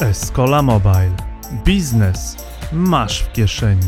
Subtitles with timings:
[0.00, 1.16] Escola Mobile.
[1.64, 2.36] Biznes
[2.72, 3.86] masz w kieszeni.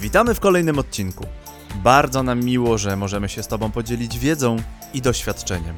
[0.00, 1.26] Witamy w kolejnym odcinku.
[1.74, 4.56] Bardzo nam miło, że możemy się z Tobą podzielić wiedzą
[4.94, 5.76] i doświadczeniem.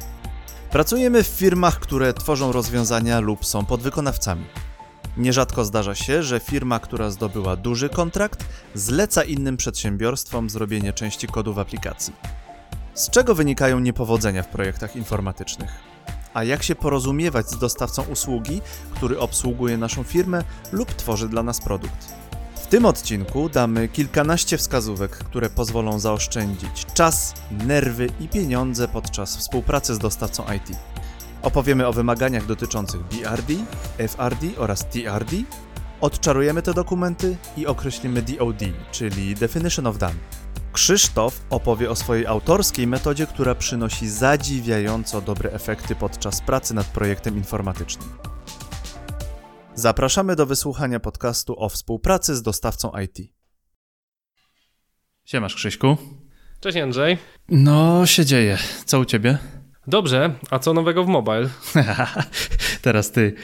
[0.70, 4.44] Pracujemy w firmach, które tworzą rozwiązania lub są podwykonawcami.
[5.16, 8.44] Nierzadko zdarza się, że firma, która zdobyła duży kontrakt,
[8.74, 12.14] zleca innym przedsiębiorstwom zrobienie części kodu w aplikacji.
[12.94, 15.89] Z czego wynikają niepowodzenia w projektach informatycznych?
[16.34, 18.60] A jak się porozumiewać z dostawcą usługi,
[18.94, 22.14] który obsługuje naszą firmę lub tworzy dla nas produkt?
[22.54, 29.94] W tym odcinku damy kilkanaście wskazówek, które pozwolą zaoszczędzić czas, nerwy i pieniądze podczas współpracy
[29.94, 30.76] z dostawcą IT.
[31.42, 33.54] Opowiemy o wymaganiach dotyczących BRD,
[33.98, 35.36] FRD oraz TRD,
[36.00, 38.60] odczarujemy te dokumenty i określimy DOD,
[38.92, 40.39] czyli Definition of Done.
[40.72, 47.36] Krzysztof opowie o swojej autorskiej metodzie, która przynosi zadziwiająco dobre efekty podczas pracy nad projektem
[47.36, 48.08] informatycznym.
[49.74, 53.18] Zapraszamy do wysłuchania podcastu o współpracy z dostawcą IT.
[55.24, 55.96] Siemasz Krzyśku.
[56.60, 57.18] Cześć Andrzej.
[57.48, 58.58] No, się dzieje.
[58.84, 59.38] Co u ciebie?
[59.86, 61.48] Dobrze, a co nowego w mobile?
[62.82, 63.34] Teraz ty.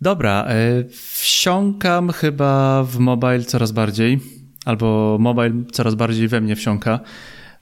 [0.00, 4.20] Dobra, y, wsiąkam chyba w mobile coraz bardziej,
[4.64, 7.00] albo mobile coraz bardziej we mnie wsiąka,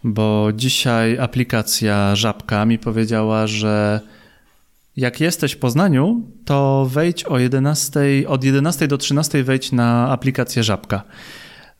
[0.04, 4.00] bo dzisiaj aplikacja Żabka mi powiedziała, że
[4.96, 10.62] jak jesteś w Poznaniu, to wejdź o 11, od 11 do 13 wejdź na aplikację
[10.62, 11.02] Żabka.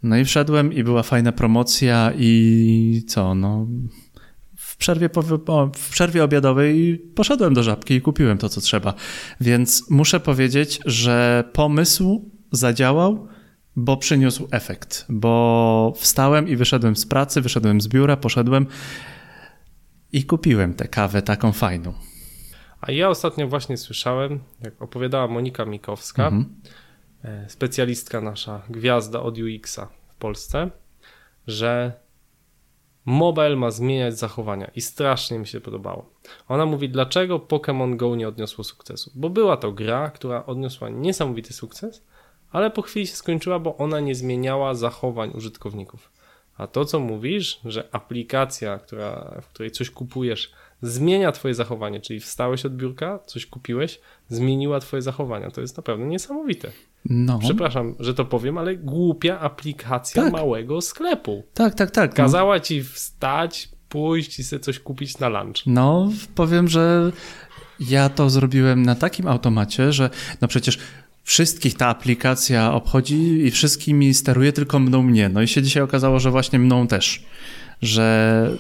[0.03, 3.67] No i wszedłem i była fajna promocja i co, no
[4.57, 5.11] w przerwie,
[5.77, 8.95] w przerwie obiadowej poszedłem do żabki i kupiłem to, co trzeba.
[9.41, 13.29] Więc muszę powiedzieć, że pomysł zadziałał,
[13.77, 15.07] bo przyniósł efekt.
[15.09, 18.67] Bo wstałem i wyszedłem z pracy, wyszedłem z biura, poszedłem
[20.13, 21.95] i kupiłem tę kawę taką fajną.
[22.81, 26.55] A ja ostatnio właśnie słyszałem, jak opowiadała Monika Mikowska, mhm.
[27.49, 30.71] specjalistka nasza, gwiazda od UX-a w Polsce,
[31.47, 31.93] że
[33.05, 36.11] mobile ma zmieniać zachowania i strasznie mi się podobało.
[36.49, 39.11] Ona mówi, dlaczego Pokémon Go nie odniosło sukcesu.
[39.15, 42.05] Bo była to gra, która odniosła niesamowity sukces,
[42.53, 46.13] ale po chwili się skończyła, bo ona nie zmieniała zachowań użytkowników.
[46.57, 50.53] A to, co mówisz, że aplikacja, która, w której coś kupujesz,
[50.83, 55.51] zmienia Twoje zachowanie, czyli wstałeś od biurka, coś kupiłeś, zmieniła Twoje zachowania.
[55.51, 56.73] To jest naprawdę niesamowite.
[57.05, 57.39] No.
[57.39, 60.33] Przepraszam, że to powiem, ale głupia aplikacja tak.
[60.33, 61.43] małego sklepu.
[61.55, 62.15] Tak, tak, tak.
[62.15, 65.57] Kazała ci wstać, pójść i sobie coś kupić na lunch.
[65.67, 67.13] No, powiem, że
[67.81, 70.11] ja to zrobiłem na takim automacie, że
[70.41, 70.79] no przecież
[71.23, 75.29] wszystkich ta aplikacja obchodzi i wszystkimi steruje, tylko mną mnie.
[75.29, 77.25] No i się dzisiaj okazało, że właśnie mną też.
[77.83, 78.57] Że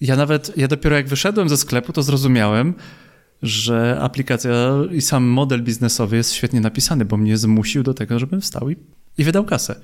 [0.00, 2.74] ja nawet, ja dopiero jak wyszedłem ze sklepu, to zrozumiałem,
[3.42, 4.50] że aplikacja
[4.92, 8.76] i sam model biznesowy jest świetnie napisany, bo mnie zmusił do tego, żebym wstał i,
[9.18, 9.80] i wydał kasę.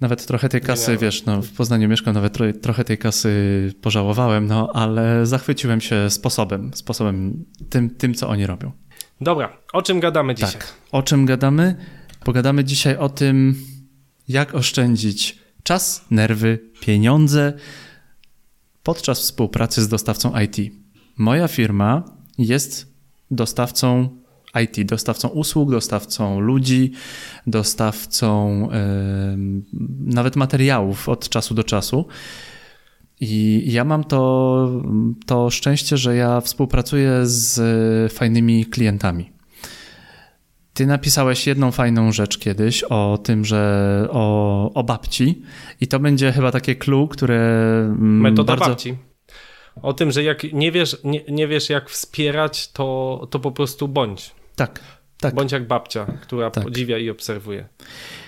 [0.00, 4.70] Nawet trochę tej kasy, wiesz, no, w Poznaniu mieszkam, nawet trochę tej kasy pożałowałem, no,
[4.74, 8.72] ale zachwyciłem się sposobem, sposobem tym, tym, co oni robią.
[9.20, 10.52] Dobra, o czym gadamy dzisiaj?
[10.52, 11.76] Tak, o czym gadamy?
[12.24, 13.56] Pogadamy dzisiaj o tym,
[14.28, 17.52] jak oszczędzić czas, nerwy, pieniądze
[18.82, 20.56] podczas współpracy z dostawcą IT.
[21.16, 22.02] Moja firma
[22.38, 22.94] jest
[23.30, 24.08] dostawcą
[24.62, 26.92] IT, dostawcą usług, dostawcą ludzi,
[27.46, 29.62] dostawcą yy,
[30.00, 32.06] nawet materiałów od czasu do czasu.
[33.20, 34.82] I ja mam to,
[35.26, 39.30] to szczęście, że ja współpracuję z fajnymi klientami.
[40.74, 45.42] Ty napisałeś jedną fajną rzecz kiedyś o tym, że o, o babci,
[45.80, 47.40] i to będzie chyba takie clue, które.
[47.84, 48.70] Mm, Metoda bardzo...
[48.70, 48.96] babci.
[49.82, 53.88] O tym, że jak nie wiesz, nie, nie wiesz jak wspierać, to, to po prostu
[53.88, 54.34] bądź.
[54.56, 54.80] Tak,
[55.20, 55.34] tak.
[55.34, 56.64] Bądź jak babcia, która tak.
[56.64, 57.68] podziwia i obserwuje.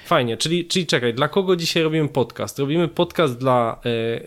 [0.07, 2.59] Fajnie, czyli, czyli czekaj, dla kogo dzisiaj robimy podcast?
[2.59, 3.81] Robimy podcast dla,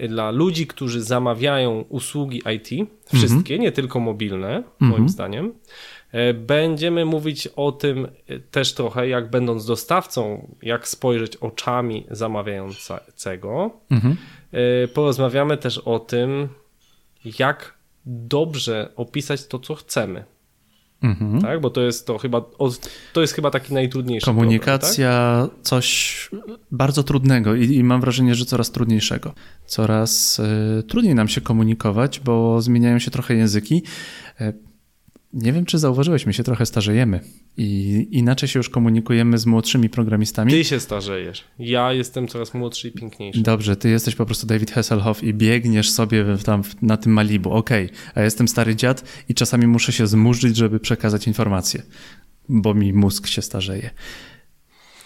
[0.04, 3.60] y, dla ludzi, którzy zamawiają usługi IT, wszystkie, mm -hmm.
[3.60, 4.86] nie tylko mobilne, mm -hmm.
[4.86, 5.54] moim zdaniem.
[6.12, 8.08] E, będziemy mówić o tym
[8.52, 13.72] też trochę, jak będąc dostawcą, jak spojrzeć oczami zamawiającego.
[13.92, 14.18] Mhm.
[14.94, 16.50] Porozmawiamy też o tym,
[17.40, 17.74] jak
[18.06, 20.24] dobrze opisać to, co chcemy.
[21.02, 21.42] Mhm.
[21.42, 22.42] Tak, bo to jest to chyba,
[23.14, 24.26] to jest chyba taki najtrudniejszy.
[24.26, 25.66] Komunikacja, problem, tak?
[25.68, 26.30] coś
[26.72, 29.34] bardzo trudnego i, i, mam wrażenie, że coraz trudniejszego.
[29.66, 33.84] Coraz y, trudniej nam się komunikować, bo zmieniają się trochę języki.
[35.34, 37.20] Nie wiem, czy zauważyłeś, my się trochę starzejemy
[37.58, 40.52] i inaczej się już komunikujemy z młodszymi programistami.
[40.52, 41.44] Ty się starzejesz.
[41.60, 43.42] Ja jestem coraz młodszy i piękniejszy.
[43.42, 47.52] Dobrze, ty jesteś po prostu David Hasselhoff i biegniesz sobie tam na tym Malibu.
[47.52, 47.98] Okej, okay.
[48.16, 51.84] a jestem stary dziad i czasami muszę się zmurzyć, żeby przekazać informacje.
[52.50, 53.90] bo mi mózg się starzeje.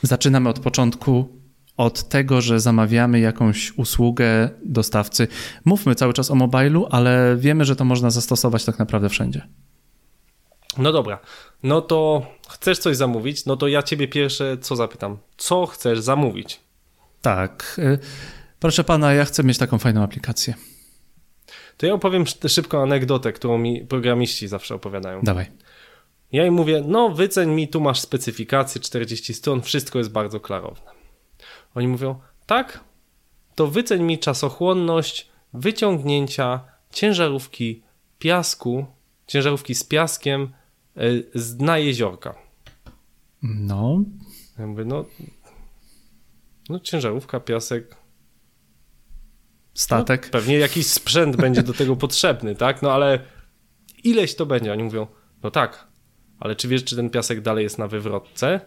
[0.02, 1.42] Zaczynamy od początku,
[1.78, 5.28] od tego, że zamawiamy jakąś usługę dostawcy.
[5.66, 9.48] Mówmy cały czas o mobilu, ale wiemy, że to można zastosować tak naprawdę wszędzie.
[10.78, 11.20] No dobra,
[11.64, 15.18] no to chcesz coś zamówić, no to ja ciebie pierwsze co zapytam?
[15.38, 16.60] Co chcesz zamówić?
[17.22, 17.76] Tak.
[17.80, 18.00] Y,
[18.60, 20.54] proszę pana, ja chcę mieć taką fajną aplikację.
[21.78, 25.22] To ja opowiem szybką anegdotę, którą mi programiści zawsze opowiadają.
[25.24, 25.46] Dawaj.
[26.32, 30.92] Ja im mówię, no wyceń mi, tu masz specyfikację 40 stron, wszystko jest bardzo klarowne.
[31.76, 32.80] Oni mówią, tak,
[33.56, 36.60] to wyceń mi czasochłonność wyciągnięcia
[36.92, 37.84] ciężarówki
[38.20, 38.86] piasku,
[39.28, 40.54] ciężarówki z piaskiem
[41.34, 42.36] z dna jeziorka.
[43.44, 44.04] No.
[44.60, 45.06] Ja mówię, no,
[46.70, 47.96] no ciężarówka, piasek.
[49.74, 50.26] Statek.
[50.26, 52.82] No, pewnie jakiś sprzęt będzie do tego potrzebny, tak?
[52.82, 53.20] No ale
[54.04, 54.72] ileś to będzie?
[54.72, 55.08] Oni mówią,
[55.44, 55.88] no tak,
[56.40, 58.62] ale czy wiesz, czy ten piasek dalej jest na wywrotce?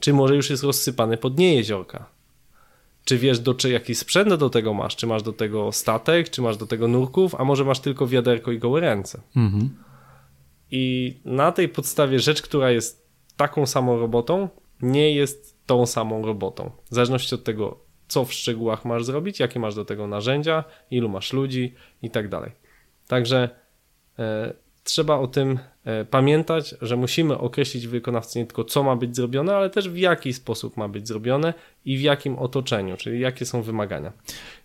[0.00, 2.06] Czy może już jest rozsypany pod dnie jeziorka?
[3.04, 4.96] Czy wiesz, do, czy jaki sprzęt do tego masz?
[4.96, 8.52] Czy masz do tego statek, czy masz do tego nurków, a może masz tylko wiaderko
[8.52, 9.20] i gołe ręce?
[9.36, 9.83] Mhm.
[10.70, 14.48] I na tej podstawie rzecz, która jest taką samą robotą,
[14.82, 16.70] nie jest tą samą robotą.
[16.90, 17.78] W zależności od tego,
[18.08, 22.28] co w szczegółach masz zrobić, jakie masz do tego narzędzia, ilu masz ludzi i tak
[22.28, 22.52] dalej.
[23.08, 23.48] Także
[24.18, 29.16] e, trzeba o tym e, pamiętać, że musimy określić wykonawcy nie tylko co ma być
[29.16, 33.46] zrobione, ale też w jaki sposób ma być zrobione i w jakim otoczeniu, czyli jakie
[33.46, 34.12] są wymagania.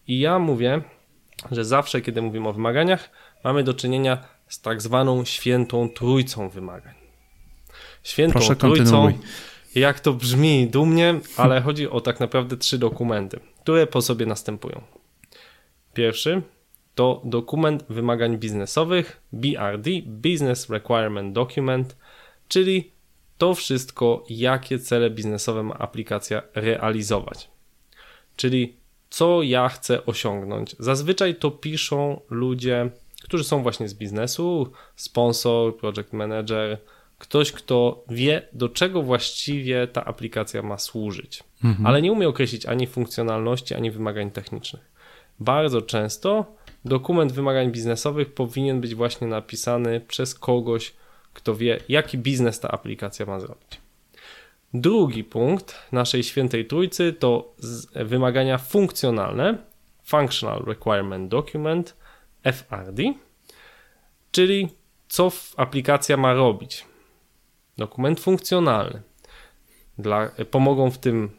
[0.08, 0.82] I ja mówię,
[1.52, 3.10] że zawsze, kiedy mówimy o wymaganiach,
[3.44, 6.94] mamy do czynienia z tak zwaną świętą trójcą wymagań.
[8.04, 9.14] Świętą Proszę, trójcą,
[9.76, 14.82] jak to brzmi dumnie, ale chodzi o tak naprawdę trzy dokumenty, które po sobie następują.
[15.94, 16.42] Pierwszy
[16.96, 21.98] to dokument wymagań biznesowych, BRD, Business Requirement Document,
[22.48, 22.92] czyli
[23.38, 27.50] to wszystko, jakie cele biznesowe ma aplikacja realizować.
[28.36, 28.76] Czyli
[29.10, 30.76] co ja chcę osiągnąć.
[30.80, 32.90] Zazwyczaj to piszą ludzie,
[33.24, 36.78] którzy są właśnie z biznesu, sponsor, project manager,
[37.18, 41.86] ktoś, kto wie, do czego właściwie ta aplikacja ma służyć, mhm.
[41.86, 44.92] ale nie umie określić ani funkcjonalności, ani wymagań technicznych.
[45.40, 46.46] Bardzo często
[46.86, 50.94] dokument wymagań biznesowych powinien być właśnie napisany przez kogoś,
[51.34, 53.82] kto wie, jaki biznes ta aplikacja ma zrobić.
[54.74, 57.54] Drugi punkt naszej świętej trójcy to
[57.96, 59.58] wymagania funkcjonalne,
[60.04, 61.96] Functional Requirement Document,
[62.44, 63.04] FRD,
[64.32, 64.70] czyli
[65.08, 66.86] co aplikacja ma robić.
[67.78, 69.02] Dokument funkcjonalny.
[69.98, 71.30] Dla, pomogą w tym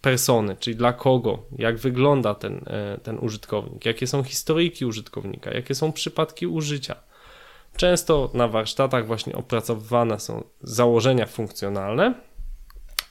[0.00, 5.74] persony, czyli dla kogo, jak wygląda ten, e, ten użytkownik, jakie są historyjki użytkownika, jakie
[5.74, 6.96] są przypadki użycia.
[7.76, 12.14] Często na warsztatach właśnie opracowywane są założenia funkcjonalne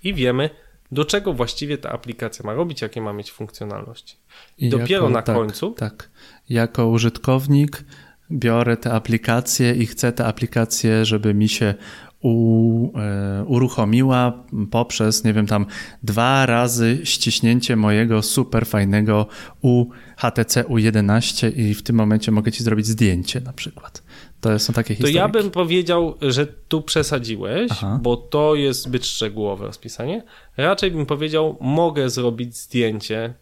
[0.03, 0.49] i wiemy,
[0.91, 4.17] do czego właściwie ta aplikacja ma robić, jakie ma mieć funkcjonalności.
[4.57, 5.71] I, I dopiero jako, na tak, końcu.
[5.71, 6.09] Tak.
[6.49, 7.83] Jako użytkownik
[8.31, 11.75] biorę te aplikacje i chcę te aplikacje, żeby mi się
[12.21, 15.65] u, e, uruchomiła poprzez, nie wiem, tam
[16.03, 19.27] dwa razy ściśnięcie mojego super fajnego
[19.61, 24.03] UHTC U11 i w tym momencie mogę ci zrobić zdjęcie na przykład.
[24.41, 25.13] To są takie historie.
[25.13, 27.99] To ja bym powiedział, że tu przesadziłeś, Aha.
[28.01, 30.23] bo to jest zbyt szczegółowe rozpisanie.
[30.57, 33.33] Raczej bym powiedział, mogę zrobić zdjęcie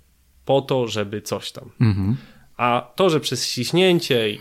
[0.46, 1.70] po to, żeby coś tam.
[1.82, 2.18] Mhm.
[2.58, 4.40] A to, że przez ściśnięcie i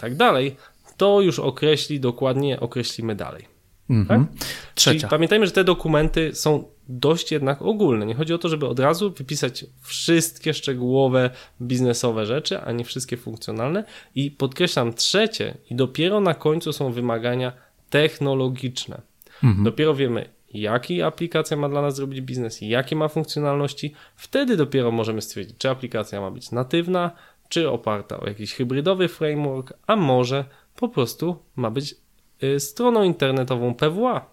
[0.00, 0.56] tak dalej,
[0.96, 3.44] to już określi dokładnie, określimy dalej.
[3.90, 4.26] Mhm.
[4.26, 4.36] Tak?
[4.74, 4.98] Trzecia.
[5.00, 8.06] Czyli pamiętajmy, że te dokumenty są dość jednak ogólne.
[8.06, 11.30] Nie chodzi o to, żeby od razu wypisać wszystkie szczegółowe
[11.60, 13.84] biznesowe rzeczy, a nie wszystkie funkcjonalne.
[14.14, 17.52] I podkreślam trzecie, i dopiero na końcu są wymagania
[17.90, 19.00] technologiczne.
[19.44, 19.64] Mhm.
[19.64, 23.94] Dopiero wiemy, jaki aplikacja ma dla nas zrobić biznes jakie ma funkcjonalności.
[24.16, 27.10] Wtedy dopiero możemy stwierdzić, czy aplikacja ma być natywna,
[27.48, 30.44] czy oparta o jakiś hybrydowy framework, a może
[30.76, 31.94] po prostu ma być
[32.42, 34.30] Y, stroną internetową PWA.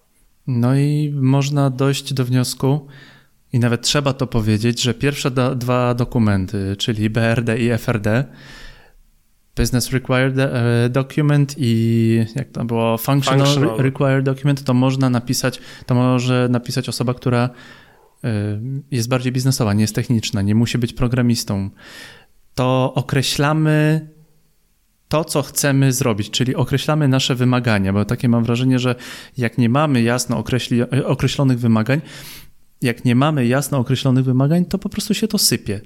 [0.47, 2.87] No i można dojść do wniosku,
[3.53, 8.25] i nawet trzeba to powiedzieć, że pierwsze do, dwa dokumenty, czyli BRD i FRD,
[9.55, 13.77] Business Required e, Document i jak to było, Functional, Functional.
[13.77, 17.49] Required Document, to można napisać, to może napisać osoba, która
[18.23, 18.29] e,
[18.91, 21.69] jest bardziej biznesowa, nie jest techniczna, nie musi być programistą.
[22.55, 24.07] To określamy
[25.07, 28.95] to, co chcemy zrobić, czyli określamy nasze wymagania, bo takie mam wrażenie, że
[29.37, 32.01] jak nie mamy jasno określi, określonych wymagań,
[32.81, 35.81] jak nie mamy jasno określonych wymagań, to po prostu się to sypie.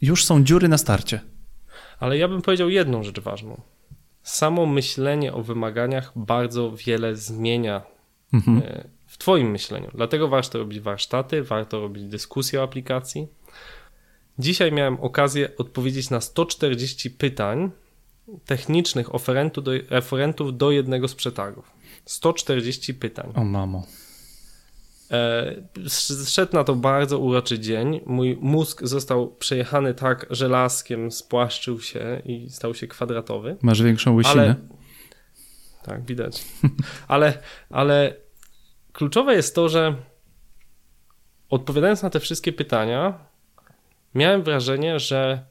[0.00, 1.20] Już są dziury na starcie.
[2.00, 3.60] Ale ja bym powiedział jedną rzecz ważną.
[4.22, 7.82] Samo myślenie o wymaganiach bardzo wiele zmienia
[8.32, 8.58] mhm.
[8.58, 9.90] E, w Twoim myśleniu.
[9.94, 13.28] Dlatego warto robić warsztaty, warto robić dyskusje o aplikacji.
[14.38, 17.70] Dzisiaj miałem okazję odpowiedzieć na 140 pytań
[18.44, 21.72] technicznych oferentu do, oferentów do jednego z przetargów.
[22.04, 23.32] 140 pytań.
[23.34, 23.86] O mamo.
[25.10, 25.54] E,
[26.26, 28.00] szedł na to bardzo uroczy dzień.
[28.06, 33.56] Mój mózg został przejechany tak żelazkiem, spłaszczył się i stał się kwadratowy.
[33.62, 34.42] Masz większą łysinę.
[34.42, 34.54] Ale...
[35.82, 36.44] Tak, widać.
[37.08, 37.38] ale,
[37.70, 38.16] ale
[38.92, 39.96] kluczowe jest to, że
[41.50, 43.18] odpowiadając na te wszystkie pytania,
[44.14, 45.44] miałem wrażenie, że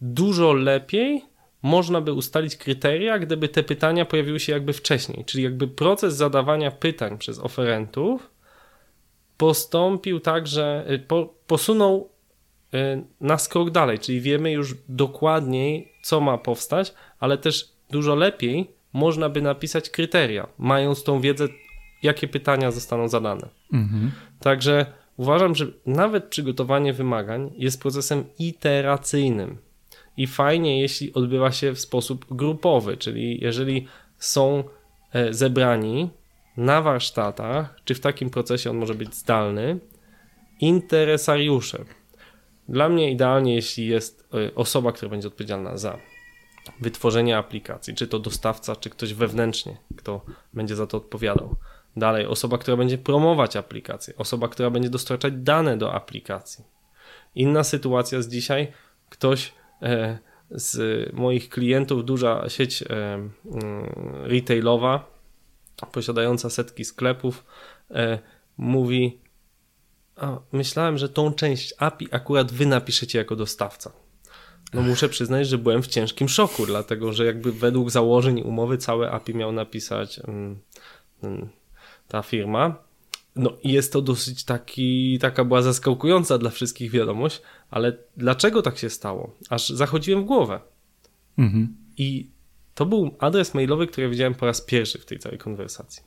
[0.00, 1.29] dużo lepiej
[1.62, 5.24] można by ustalić kryteria, gdyby te pytania pojawiły się jakby wcześniej.
[5.24, 8.30] Czyli jakby proces zadawania pytań przez oferentów
[9.36, 12.08] postąpił tak, że y, po, posunął
[12.74, 18.70] y, na krok dalej, czyli wiemy już dokładniej, co ma powstać, ale też dużo lepiej
[18.92, 21.48] można by napisać kryteria, mając tą wiedzę,
[22.02, 23.48] jakie pytania zostaną zadane.
[23.72, 24.12] Mhm.
[24.40, 24.86] Także
[25.16, 29.58] uważam, że nawet przygotowanie wymagań jest procesem iteracyjnym
[30.20, 33.86] i fajnie, jeśli odbywa się w sposób grupowy, czyli jeżeli
[34.18, 34.64] są
[35.12, 36.10] e, zebrani
[36.56, 39.78] na warsztatach, czy w takim procesie on może być zdalny,
[40.60, 41.84] interesariusze.
[42.68, 45.98] Dla mnie idealnie, jeśli jest e, osoba, która będzie odpowiedzialna za
[46.80, 50.24] wytworzenie aplikacji, czy to dostawca, czy ktoś wewnętrznie, kto
[50.54, 51.56] będzie za to odpowiadał.
[51.96, 56.64] Dalej, osoba, która będzie promować aplikację, osoba, która będzie dostarczać dane do aplikacji.
[57.34, 58.72] Inna sytuacja z dzisiaj,
[59.08, 59.52] ktoś
[60.50, 63.30] z moich klientów, duża sieć e, mm,
[64.22, 65.10] retailowa,
[65.92, 67.44] posiadająca setki sklepów,
[67.90, 68.18] e,
[68.56, 69.20] mówi:
[70.52, 73.92] Myślałem, że tą część API akurat wy napiszecie jako dostawca.
[74.74, 79.10] No muszę przyznać, że byłem w ciężkim szoku, dlatego że jakby według założeń umowy całe
[79.10, 80.58] API miał napisać mm,
[81.22, 81.48] mm,
[82.08, 82.89] ta firma.
[83.36, 88.78] No i jest to dosyć taki, taka była zaskakująca dla wszystkich wiadomość, ale dlaczego tak
[88.78, 89.36] się stało?
[89.48, 90.60] Aż zachodziłem w głowę.
[91.38, 91.76] Mhm.
[91.96, 92.30] I
[92.74, 96.02] to był adres mailowy, który widziałem po raz pierwszy w tej całej konwersacji.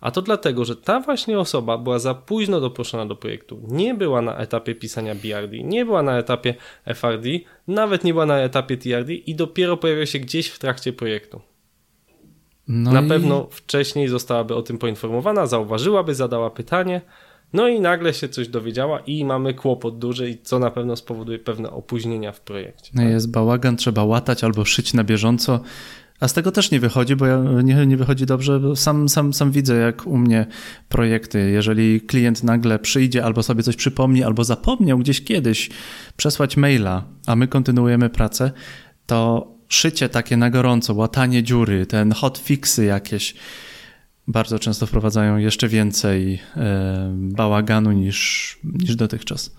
[0.00, 3.60] A to dlatego, że ta właśnie osoba była za późno doproszona do projektu.
[3.68, 6.54] Nie była na etapie pisania BRD, nie była na etapie
[6.94, 7.28] FRD,
[7.68, 11.40] nawet nie była na etapie TRD i dopiero pojawiła się gdzieś w trakcie projektu.
[12.68, 13.08] No na i...
[13.08, 17.00] pewno wcześniej zostałaby o tym poinformowana, zauważyłaby, zadała pytanie,
[17.52, 21.38] no i nagle się coś dowiedziała i mamy kłopot duży, i co na pewno spowoduje
[21.38, 22.90] pewne opóźnienia w projekcie.
[22.94, 23.10] No tak?
[23.10, 25.60] jest bałagan, trzeba łatać albo szyć na bieżąco.
[26.20, 29.32] A z tego też nie wychodzi, bo ja nie, nie wychodzi dobrze, bo sam, sam,
[29.34, 30.46] sam widzę, jak u mnie
[30.88, 35.70] projekty, jeżeli klient nagle przyjdzie albo sobie coś przypomni, albo zapomniał gdzieś kiedyś
[36.16, 38.50] przesłać maila, a my kontynuujemy pracę,
[39.06, 43.34] to szycie takie na gorąco, łatanie dziury, ten hotfixy jakieś
[44.28, 49.54] bardzo często wprowadzają jeszcze więcej e, bałaganu niż, niż dotychczas.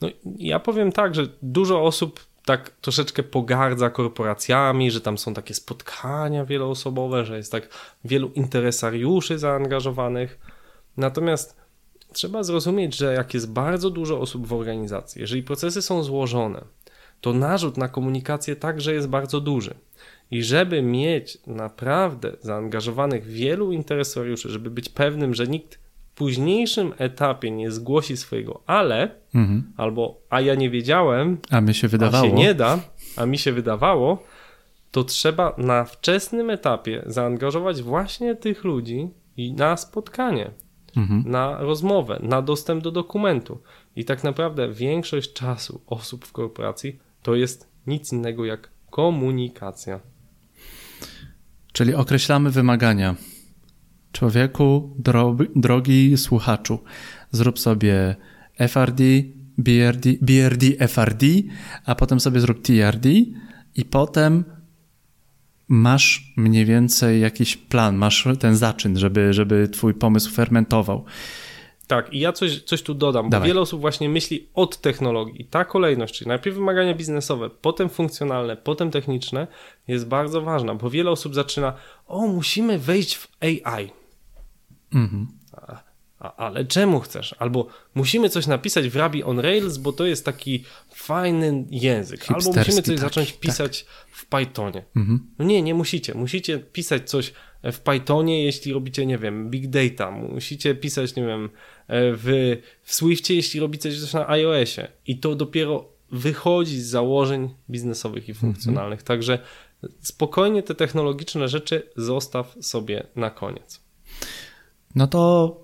[0.00, 0.08] No,
[0.38, 6.44] ja powiem tak, że dużo osób tak troszeczkę pogardza korporacjami, że tam są takie spotkania
[6.44, 7.68] wieloosobowe, że jest tak
[8.04, 10.38] wielu interesariuszy zaangażowanych.
[10.96, 11.56] Natomiast
[12.12, 16.64] trzeba zrozumieć, że jak jest bardzo dużo osób w organizacji, jeżeli procesy są złożone,
[17.20, 19.74] to narzut na komunikację także jest bardzo duży.
[20.30, 27.50] I żeby mieć naprawdę zaangażowanych wielu interesariuszy, żeby być pewnym, że nikt w późniejszym etapie
[27.50, 29.72] nie zgłosi swojego ale, mhm.
[29.76, 32.78] albo a ja nie wiedziałem, a mi się wydawało, a się nie da,
[33.16, 34.22] a mi się wydawało,
[34.90, 40.50] to trzeba na wczesnym etapie zaangażować właśnie tych ludzi i na spotkanie,
[40.96, 41.24] mhm.
[41.26, 43.58] na rozmowę, na dostęp do dokumentu.
[43.96, 50.00] I tak naprawdę większość czasu osób w korporacji to jest nic innego jak komunikacja.
[51.72, 53.16] Czyli określamy wymagania.
[54.12, 54.96] Człowieku,
[55.56, 56.78] drogi, słuchaczu,
[57.30, 58.16] zrób sobie
[58.58, 59.04] FRD,
[59.58, 61.26] BRD, BRD, FRD,
[61.84, 63.08] a potem sobie zrób TRD
[63.74, 64.44] i potem
[65.68, 71.04] masz mniej więcej jakiś plan, masz ten zaczyn, żeby, żeby twój pomysł fermentował.
[71.90, 73.40] Tak, i ja coś, coś tu dodam, Dawaj.
[73.40, 75.44] bo wiele osób właśnie myśli od technologii.
[75.44, 79.46] Ta kolejność, czyli najpierw wymagania biznesowe, potem funkcjonalne, potem techniczne,
[79.88, 81.72] jest bardzo ważna, bo wiele osób zaczyna,
[82.06, 83.90] o, musimy wejść w AI.
[84.94, 85.26] Mhm.
[85.52, 85.82] A,
[86.18, 87.34] a, ale czemu chcesz?
[87.38, 92.24] Albo musimy coś napisać w Ruby on Rails, bo to jest taki fajny język.
[92.28, 93.40] Albo musimy coś taki, zacząć tak.
[93.40, 93.92] pisać tak.
[94.10, 94.84] w Pythonie.
[94.96, 95.26] Mhm.
[95.38, 96.14] No nie, nie musicie.
[96.14, 97.32] Musicie pisać coś
[97.72, 100.10] w Pythonie, jeśli robicie, nie wiem, big data.
[100.10, 101.50] Musicie pisać, nie wiem,
[101.88, 104.88] w, w Swiftie, jeśli robicie coś na iOSie.
[105.06, 109.00] I to dopiero wychodzi z założeń biznesowych i funkcjonalnych.
[109.00, 109.06] Mhm.
[109.06, 109.38] Także
[110.00, 113.80] spokojnie te technologiczne rzeczy zostaw sobie na koniec.
[114.94, 115.56] No to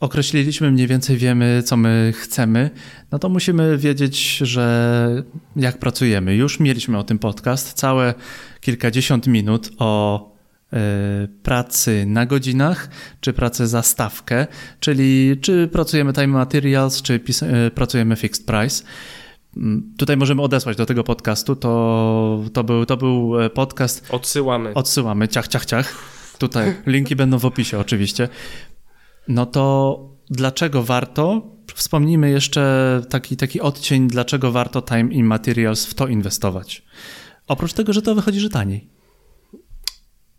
[0.00, 2.70] określiliśmy, mniej więcej wiemy, co my chcemy,
[3.12, 5.24] no to musimy wiedzieć, że
[5.56, 6.34] jak pracujemy.
[6.34, 8.14] Już mieliśmy o tym podcast, całe
[8.60, 10.31] kilkadziesiąt minut o
[11.42, 12.88] pracy na godzinach,
[13.20, 14.46] czy pracy za stawkę,
[14.80, 17.20] czyli czy pracujemy time materials, czy
[17.66, 18.84] y, pracujemy fixed price.
[19.56, 21.56] Mm, tutaj możemy odesłać do tego podcastu.
[21.56, 24.06] To, to, był, to był e, podcast.
[24.10, 24.74] Odsyłamy.
[24.74, 25.94] Odsyłamy, ciach, ciach, ciach.
[26.38, 28.28] Tutaj linki będą w opisie, oczywiście.
[29.28, 29.98] No to
[30.30, 31.52] dlaczego warto?
[31.74, 36.82] Wspomnijmy jeszcze taki, taki odcień, dlaczego warto time in materials w to inwestować.
[37.48, 38.88] Oprócz tego, że to wychodzi, że taniej.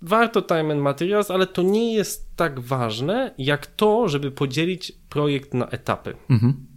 [0.03, 5.53] Warto time and materials, ale to nie jest tak ważne, jak to, żeby podzielić projekt
[5.53, 6.15] na etapy.
[6.29, 6.73] Mhm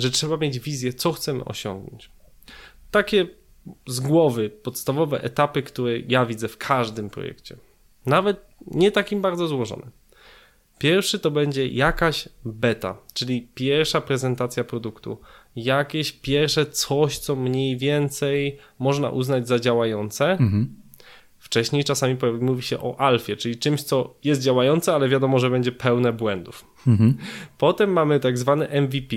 [0.00, 2.10] że trzeba mieć wizję, co chcemy osiągnąć.
[2.90, 3.26] Takie
[3.86, 7.56] z głowy podstawowe etapy, które ja widzę w każdym projekcie.
[8.06, 9.90] Nawet nie takim bardzo złożonym.
[10.78, 15.18] Pierwszy to będzie jakaś beta, czyli pierwsza prezentacja produktu,
[15.56, 20.30] jakieś pierwsze coś, co mniej więcej można uznać za działające.
[20.30, 20.79] Mhm.
[21.50, 25.72] Wcześniej czasami mówi się o alfie, czyli czymś, co jest działające, ale wiadomo, że będzie
[25.72, 26.64] pełne błędów.
[26.86, 27.16] Mhm.
[27.58, 29.16] Potem mamy tak zwany MVP,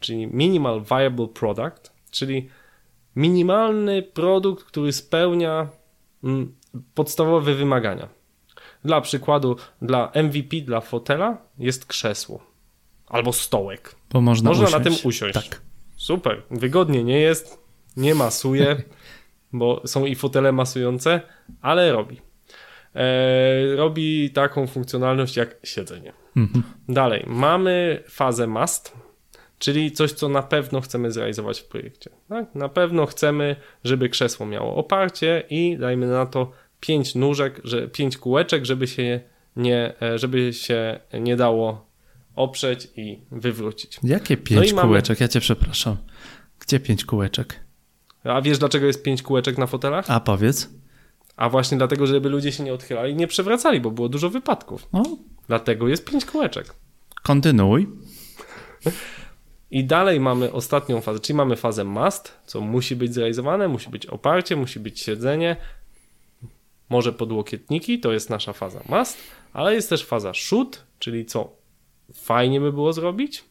[0.00, 2.48] czyli Minimal Viable Product, czyli
[3.16, 5.68] minimalny produkt, który spełnia
[6.24, 6.54] mm,
[6.94, 8.08] podstawowe wymagania.
[8.84, 12.42] Dla przykładu, dla MVP, dla fotela jest krzesło
[13.06, 13.94] albo stołek.
[14.10, 15.34] Bo można, można na tym usiąść.
[15.34, 15.60] Tak.
[15.96, 17.58] Super, wygodnie nie jest,
[17.96, 18.82] nie masuje,
[19.52, 21.20] bo są i fotele masujące,
[21.60, 22.20] ale robi.
[22.94, 26.12] E, robi taką funkcjonalność jak siedzenie.
[26.36, 26.62] Mhm.
[26.88, 28.92] Dalej, mamy fazę must,
[29.58, 32.10] czyli coś, co na pewno chcemy zrealizować w projekcie.
[32.28, 32.54] Tak?
[32.54, 38.16] Na pewno chcemy, żeby krzesło miało oparcie i dajmy na to pięć nóżek, że, pięć
[38.16, 39.20] kółeczek, żeby się
[39.56, 41.86] nie, e, żeby się nie dało
[42.36, 43.98] oprzeć i wywrócić.
[44.02, 45.18] Jakie no pięć no kółeczek?
[45.18, 45.24] Mamy...
[45.24, 45.96] Ja cię przepraszam.
[46.60, 47.60] Gdzie pięć kółeczek?
[48.24, 50.04] A wiesz, dlaczego jest pięć kółeczek na fotelach?
[50.08, 50.70] A powiedz.
[51.36, 54.88] A właśnie dlatego, żeby ludzie się nie odchylali i nie przewracali, bo było dużo wypadków.
[54.92, 55.02] O.
[55.48, 56.74] Dlatego jest pięć kółeczek.
[57.22, 57.88] Kontynuuj.
[59.70, 64.06] I dalej mamy ostatnią fazę, czyli mamy fazę must, co musi być zrealizowane, musi być
[64.06, 65.56] oparcie, musi być siedzenie,
[66.90, 69.18] może podłokietniki, to jest nasza faza must,
[69.52, 71.56] ale jest też faza should, czyli co
[72.14, 73.44] fajnie by było zrobić,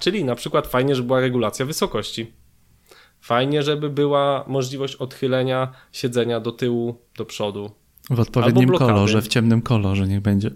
[0.00, 2.32] czyli na przykład fajnie, żeby była regulacja wysokości.
[3.22, 7.70] Fajnie, żeby była możliwość odchylenia siedzenia do tyłu, do przodu.
[8.10, 10.50] W odpowiednim kolorze, w ciemnym kolorze niech będzie.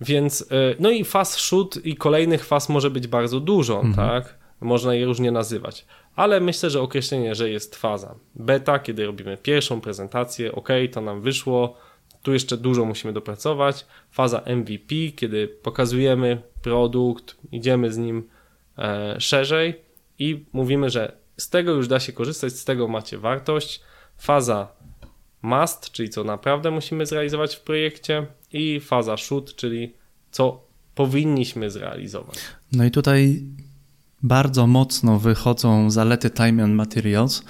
[0.00, 3.94] Więc, e, no i faz shoot i kolejnych faz może być bardzo dużo, mhm.
[3.94, 4.38] tak?
[4.60, 5.86] Można je różnie nazywać.
[6.16, 11.20] Ale myślę, że określenie, że jest faza beta, kiedy robimy pierwszą prezentację, ok, to nam
[11.20, 11.76] wyszło,
[12.22, 13.86] tu jeszcze dużo musimy dopracować.
[14.10, 18.28] Faza MVP, kiedy pokazujemy produkt, idziemy z nim
[18.78, 19.87] e, szerzej
[20.18, 23.80] i mówimy, że z tego już da się korzystać, z tego macie wartość.
[24.16, 24.68] Faza
[25.42, 29.94] must, czyli co naprawdę musimy zrealizować w projekcie i faza shoot, czyli
[30.30, 32.38] co powinniśmy zrealizować.
[32.72, 33.42] No i tutaj
[34.22, 37.42] bardzo mocno wychodzą zalety time and materials,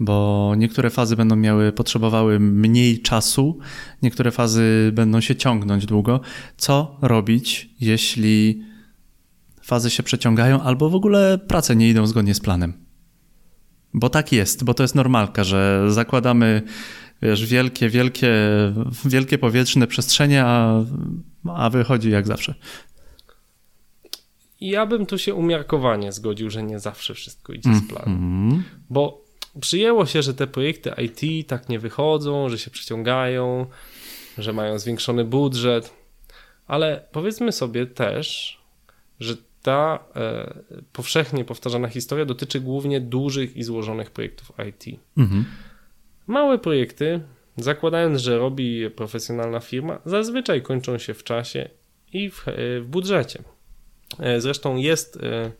[0.00, 3.58] bo niektóre fazy będą miały, potrzebowały mniej czasu,
[4.02, 6.20] niektóre fazy będą się ciągnąć długo.
[6.56, 8.62] Co robić, jeśli
[9.62, 12.84] fazy się przeciągają albo w ogóle prace nie idą zgodnie z planem?
[13.94, 16.62] Bo tak jest, bo to jest normalka, że zakładamy
[17.22, 18.32] wiesz, wielkie, wielkie,
[19.04, 20.84] wielkie powietrzne przestrzenie, a,
[21.54, 22.54] a wychodzi jak zawsze.
[24.60, 28.16] Ja bym tu się umiarkowanie zgodził, że nie zawsze wszystko idzie z planem.
[28.16, 28.62] Mm -hmm.
[28.90, 29.24] Bo
[29.60, 33.66] przyjęło się, że te projekty IT tak nie wychodzą, że się przeciągają,
[34.38, 35.92] że mają zwiększony budżet,
[36.66, 38.58] ale powiedzmy sobie też,
[39.20, 40.54] że ta e,
[40.92, 45.00] powszechnie powtarzana historia dotyczy głównie dużych i złożonych projektów IT.
[45.16, 45.42] -hmm.
[46.26, 47.20] Małe projekty,
[47.56, 51.68] zakładając, że robi je profesjonalna firma, zazwyczaj kończą się w czasie
[52.12, 52.44] i w,
[52.80, 53.42] w budżecie.
[54.18, 55.52] E, zresztą jest e,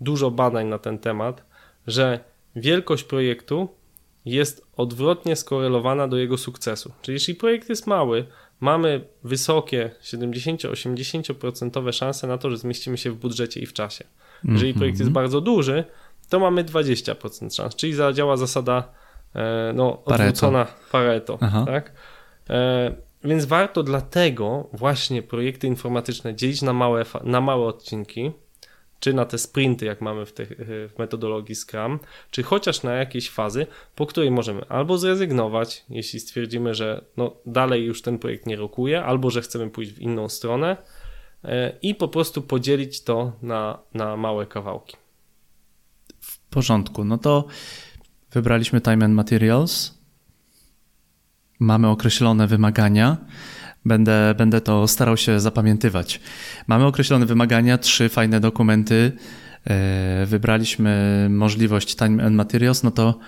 [0.00, 1.44] dużo badań na ten temat,
[1.86, 2.20] że
[2.56, 3.68] wielkość projektu
[4.24, 6.92] jest odwrotnie skorelowana do jego sukcesu.
[7.02, 8.26] Czyli jeśli projekt jest mały,
[8.60, 14.04] mamy wysokie 70-80% szanse na to, że zmieścimy się w budżecie i w czasie.
[14.44, 15.14] Jeżeli projekt jest mhm.
[15.24, 15.84] bardzo duży,
[16.28, 18.92] to mamy 20% szans, czyli zadziała zasada
[19.36, 21.92] E, no, odwrócona Pareto, Pareto tak?
[22.50, 28.32] E, więc warto dlatego właśnie projekty informatyczne dzielić na małe, na małe odcinki,
[29.00, 31.98] czy na te sprinty, jak mamy w, w metodologii Scrum,
[32.30, 37.84] czy chociaż na jakieś fazy, po której możemy albo zrezygnować, jeśli stwierdzimy, że no, dalej
[37.84, 40.76] już ten projekt nie rokuje, albo że chcemy pójść w inną stronę
[41.44, 44.96] e, i po prostu podzielić to na, na małe kawałki.
[46.20, 47.44] W porządku, no to
[48.32, 49.98] wybraliśmy Time and Materials,
[51.58, 53.16] mamy określone wymagania.
[53.86, 56.20] Będę, będę to starał się zapamiętywać.
[56.66, 59.12] Mamy określone wymagania, trzy fajne dokumenty.
[59.64, 63.18] E, wybraliśmy możliwość Time and Materials, no to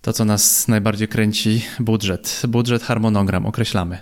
[0.00, 2.42] to, co nas najbardziej kręci, budżet.
[2.48, 3.98] Budżet, harmonogram określamy.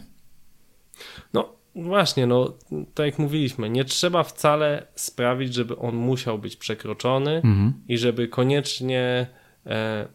[1.33, 2.55] No właśnie, no
[2.95, 7.73] tak jak mówiliśmy, nie trzeba wcale sprawić, żeby on musiał być przekroczony mhm.
[7.89, 9.27] i żeby koniecznie,
[9.67, 10.09] e,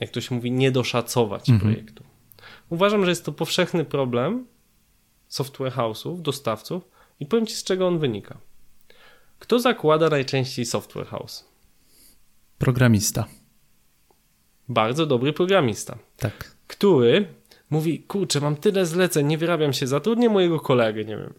[0.00, 1.72] jak to się mówi, nie doszacować mhm.
[1.72, 2.04] projektu.
[2.68, 4.46] Uważam, że jest to powszechny problem
[5.30, 6.82] software house'ów, dostawców
[7.20, 8.38] i powiem Ci, z czego on wynika.
[9.38, 11.44] Kto zakłada najczęściej software house?
[12.58, 13.26] Programista.
[14.68, 15.98] Bardzo dobry programista.
[16.16, 16.56] Tak.
[16.66, 17.26] Który
[17.70, 21.34] mówi, kurczę, mam tyle zleceń, nie wyrabiam się, zatrudnię mojego kolegę, nie wiem,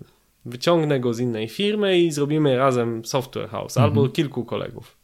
[0.46, 3.86] wyciągnę go z innej firmy i zrobimy razem software house, mhm.
[3.86, 4.98] albo kilku kolegów.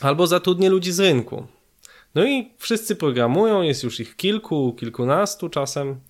[0.00, 1.46] Albo zatrudnię ludzi z rynku.
[2.14, 6.00] No i wszyscy programują, jest już ich kilku, kilkunastu czasem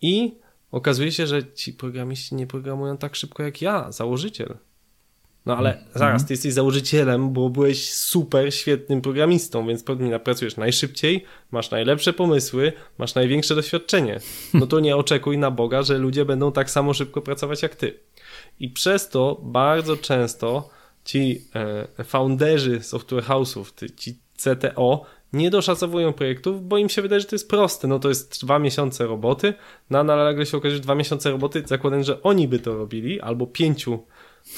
[0.00, 0.34] i
[0.70, 4.56] okazuje się, że ci programiści nie programują tak szybko jak ja, założyciel.
[5.46, 5.84] No ale mm.
[5.94, 9.84] zaraz, ty jesteś założycielem, bo byłeś super świetnym programistą, więc
[10.24, 14.20] pracujesz najszybciej, masz najlepsze pomysły, masz największe doświadczenie.
[14.54, 18.00] No to nie oczekuj na Boga, że ludzie będą tak samo szybko pracować jak ty.
[18.60, 20.68] I przez to bardzo często
[21.04, 21.44] ci
[21.98, 25.04] e, founderzy software house'ów, ci CTO
[25.36, 27.88] nie doszacowują projektów, bo im się wydaje, że to jest proste.
[27.88, 29.54] No to jest dwa miesiące roboty,
[29.90, 33.20] no a nagle się okaże, że dwa miesiące roboty, zakładając, że oni by to robili,
[33.20, 33.98] albo pięciu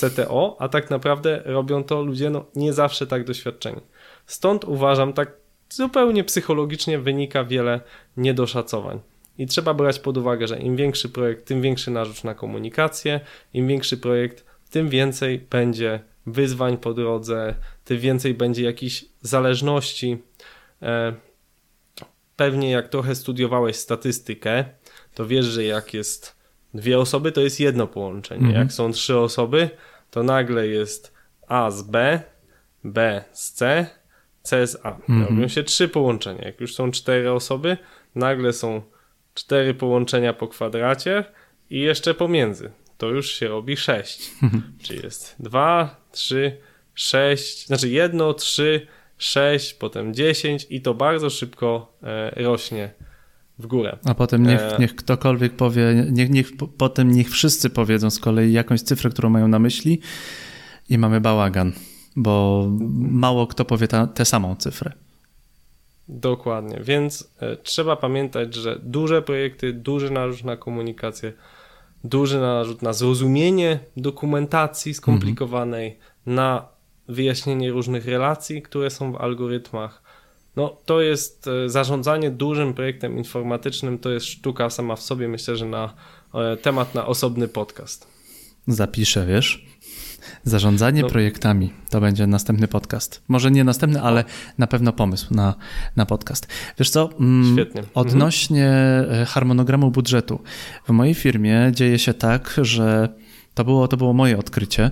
[0.00, 3.80] CTO, a tak naprawdę robią to ludzie no, nie zawsze tak doświadczeni.
[4.26, 5.32] Stąd uważam, tak
[5.70, 7.80] zupełnie psychologicznie wynika wiele
[8.16, 9.00] niedoszacowań.
[9.38, 13.20] I trzeba brać pod uwagę, że im większy projekt, tym większy narzut na komunikację,
[13.54, 20.18] im większy projekt, tym więcej będzie wyzwań po drodze, tym więcej będzie jakichś zależności,
[22.36, 24.64] pewnie jak trochę studiowałeś statystykę,
[25.14, 26.36] to wiesz, że jak jest
[26.74, 28.46] dwie osoby, to jest jedno połączenie.
[28.46, 28.62] Mhm.
[28.62, 29.70] Jak są trzy osoby,
[30.10, 31.14] to nagle jest
[31.48, 32.20] A z B,
[32.84, 33.86] B z C,
[34.42, 34.90] C z A.
[34.94, 35.24] Mhm.
[35.28, 36.44] Robią się trzy połączenia.
[36.44, 37.76] Jak już są cztery osoby,
[38.14, 38.82] nagle są
[39.34, 41.24] cztery połączenia po kwadracie
[41.70, 42.70] i jeszcze pomiędzy.
[42.98, 44.30] To już się robi sześć.
[44.42, 44.62] Mhm.
[44.82, 46.56] Czyli jest dwa, trzy,
[46.94, 48.86] sześć, znaczy jedno, trzy,
[49.18, 52.90] 6, potem 10 i to bardzo szybko e, rośnie
[53.58, 53.98] w górę.
[54.04, 58.52] A potem niech, e, niech ktokolwiek powie, niech, niech potem niech wszyscy powiedzą z kolei
[58.52, 60.00] jakąś cyfrę, którą mają na myśli
[60.88, 61.72] i mamy bałagan,
[62.16, 62.66] bo
[62.98, 64.92] mało kto powie tę samą cyfrę.
[66.08, 71.32] Dokładnie, więc e, trzeba pamiętać, że duże projekty, duży narzut na komunikację,
[72.04, 76.36] duży narzut na zrozumienie dokumentacji skomplikowanej, mhm.
[76.36, 76.77] na
[77.08, 80.02] wyjaśnienie różnych relacji, które są w algorytmach.
[80.56, 85.28] No, to jest e, zarządzanie dużym projektem informatycznym, to jest sztuka sama w sobie.
[85.28, 85.94] Myślę, że na
[86.34, 88.06] e, temat na osobny podcast.
[88.66, 89.66] Zapiszę, wiesz?
[90.44, 91.08] Zarządzanie no.
[91.08, 93.22] projektami to będzie następny podcast.
[93.28, 94.24] Może nie następny, ale
[94.58, 95.54] na pewno pomysł na,
[95.96, 96.46] na podcast.
[96.78, 97.10] Wiesz co?
[97.20, 97.82] Mm, Świetnie.
[97.94, 99.26] Odnośnie mhm.
[99.26, 100.40] harmonogramu budżetu.
[100.88, 103.08] W mojej firmie dzieje się tak, że
[103.54, 104.90] to było, to było moje odkrycie,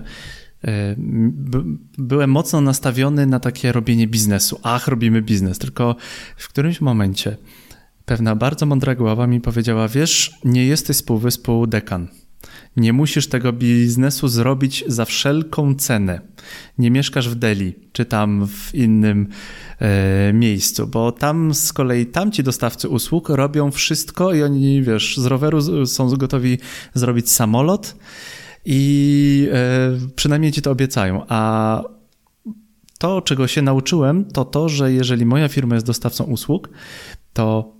[1.97, 4.59] byłem mocno nastawiony na takie robienie biznesu.
[4.63, 5.59] Ach, robimy biznes.
[5.59, 5.95] Tylko
[6.37, 7.37] w którymś momencie
[8.05, 12.07] pewna bardzo mądra głowa mi powiedziała: Wiesz, nie jesteś z półwyspu dekan.
[12.77, 16.21] Nie musisz tego biznesu zrobić za wszelką cenę.
[16.77, 19.27] Nie mieszkasz w Delhi, czy tam w innym
[19.79, 25.25] e, miejscu, bo tam z kolei tamci dostawcy usług robią wszystko i oni, wiesz, z
[25.25, 26.57] roweru są gotowi
[26.93, 27.95] zrobić samolot
[28.69, 31.25] i e, przynajmniej ci to obiecają.
[31.27, 31.83] A
[32.97, 36.69] to, czego się nauczyłem, to to, że jeżeli moja firma jest dostawcą usług,
[37.33, 37.73] to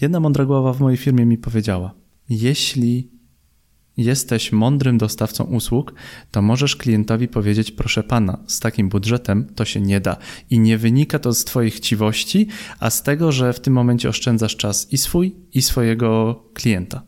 [0.00, 1.94] jedna mądra głowa w mojej firmie mi powiedziała:
[2.28, 3.10] Jeśli
[3.96, 5.94] jesteś mądrym dostawcą usług,
[6.30, 10.16] to możesz klientowi powiedzieć: Proszę pana, z takim budżetem to się nie da.
[10.50, 12.48] I nie wynika to z Twoich chciwości,
[12.80, 17.02] a z tego, że w tym momencie oszczędzasz czas i swój, i swojego klienta.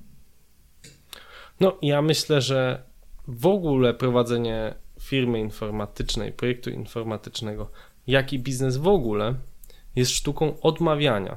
[1.61, 2.88] No, ja myślę, że
[3.29, 7.71] w ogóle prowadzenie firmy informatycznej, projektu informatycznego,
[8.07, 9.35] jak i biznes w ogóle
[9.97, 11.37] jest sztuką odmawiania.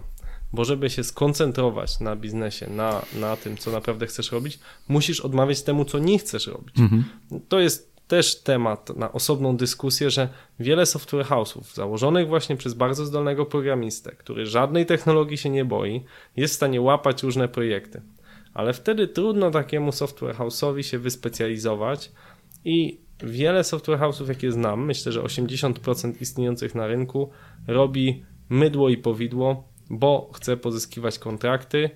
[0.53, 5.61] Bo żeby się skoncentrować na biznesie, na, na tym, co naprawdę chcesz robić, musisz odmawiać
[5.61, 6.79] temu, co nie chcesz robić.
[6.79, 7.03] Mhm.
[7.49, 13.05] To jest też temat na osobną dyskusję, że wiele software house'ów założonych właśnie przez bardzo
[13.05, 16.03] zdolnego programistę, który żadnej technologii się nie boi,
[16.35, 18.01] jest w stanie łapać różne projekty.
[18.53, 22.11] Ale wtedy trudno takiemu software house'owi się wyspecjalizować
[22.65, 27.29] i wiele software house'ów, jakie znam, myślę, że 80% istniejących na rynku
[27.67, 31.89] robi mydło i powidło, bo chce pozyskiwać kontrakty,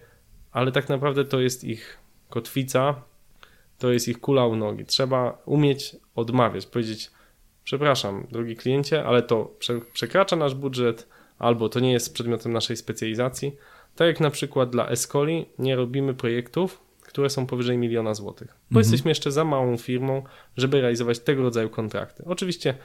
[0.52, 1.98] ale tak naprawdę to jest ich
[2.30, 3.02] kotwica,
[3.80, 4.86] to jest ich kula u nogi.
[4.86, 7.12] Trzeba umieć odmawiać, powiedzieć:
[7.64, 9.54] Przepraszam, drogi kliencie, ale to
[9.94, 11.08] przekracza nasz budżet,
[11.40, 13.56] albo to nie jest przedmiotem naszej specjalizacji.
[13.96, 18.80] Tak jak na przykład dla Escoli nie robimy projektów, które są powyżej miliona złotych, bo
[18.80, 18.80] mhm.
[18.80, 20.24] jesteśmy jeszcze za małą firmą,
[20.58, 22.24] żeby realizować tego rodzaju kontrakty.
[22.26, 22.76] Oczywiście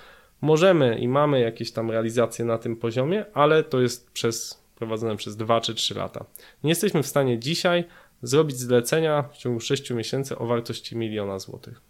[0.41, 5.37] możemy i mamy jakieś tam realizacje na tym poziomie, ale to jest przez prowadzone przez
[5.37, 6.25] 2 czy 3 lata.
[6.65, 7.85] Nie jesteśmy w stanie dzisiaj
[8.23, 11.81] zrobić zlecenia w ciągu 6 miesięcy o wartości miliona złotych.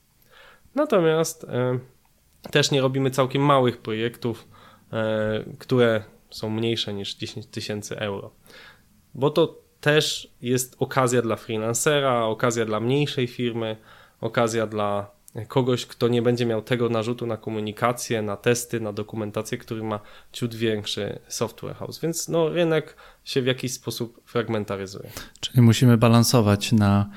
[0.75, 1.79] Natomiast e,
[2.51, 4.49] też nie robimy całkiem małych projektów,
[4.93, 8.31] e, które są mniejsze niż 10 tysięcy euro,
[9.15, 13.77] bo to też jest okazja dla freelancera, okazja dla mniejszej firmy,
[14.21, 15.11] okazja dla
[15.49, 20.01] kogoś, kto nie będzie miał tego narzutu na komunikację, na testy, na dokumentację, który ma
[20.33, 22.01] ciut większy software house.
[22.01, 25.11] Więc no, rynek się w jakiś sposób fragmentaryzuje.
[25.41, 27.11] Czyli musimy balansować na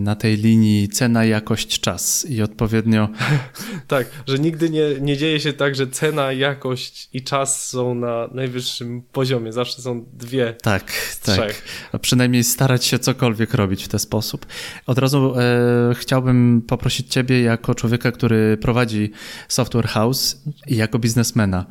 [0.00, 3.08] na tej linii cena, jakość, czas i odpowiednio.
[3.88, 8.28] tak, że nigdy nie, nie dzieje się tak, że cena, jakość i czas są na
[8.32, 9.52] najwyższym poziomie.
[9.52, 10.54] Zawsze są dwie.
[10.62, 10.92] Tak,
[11.24, 11.62] tak.
[11.92, 14.46] A przynajmniej starać się cokolwiek robić w ten sposób.
[14.86, 19.10] Od razu e, chciałbym poprosić Ciebie, jako człowieka, który prowadzi
[19.48, 21.66] software house i jako biznesmena.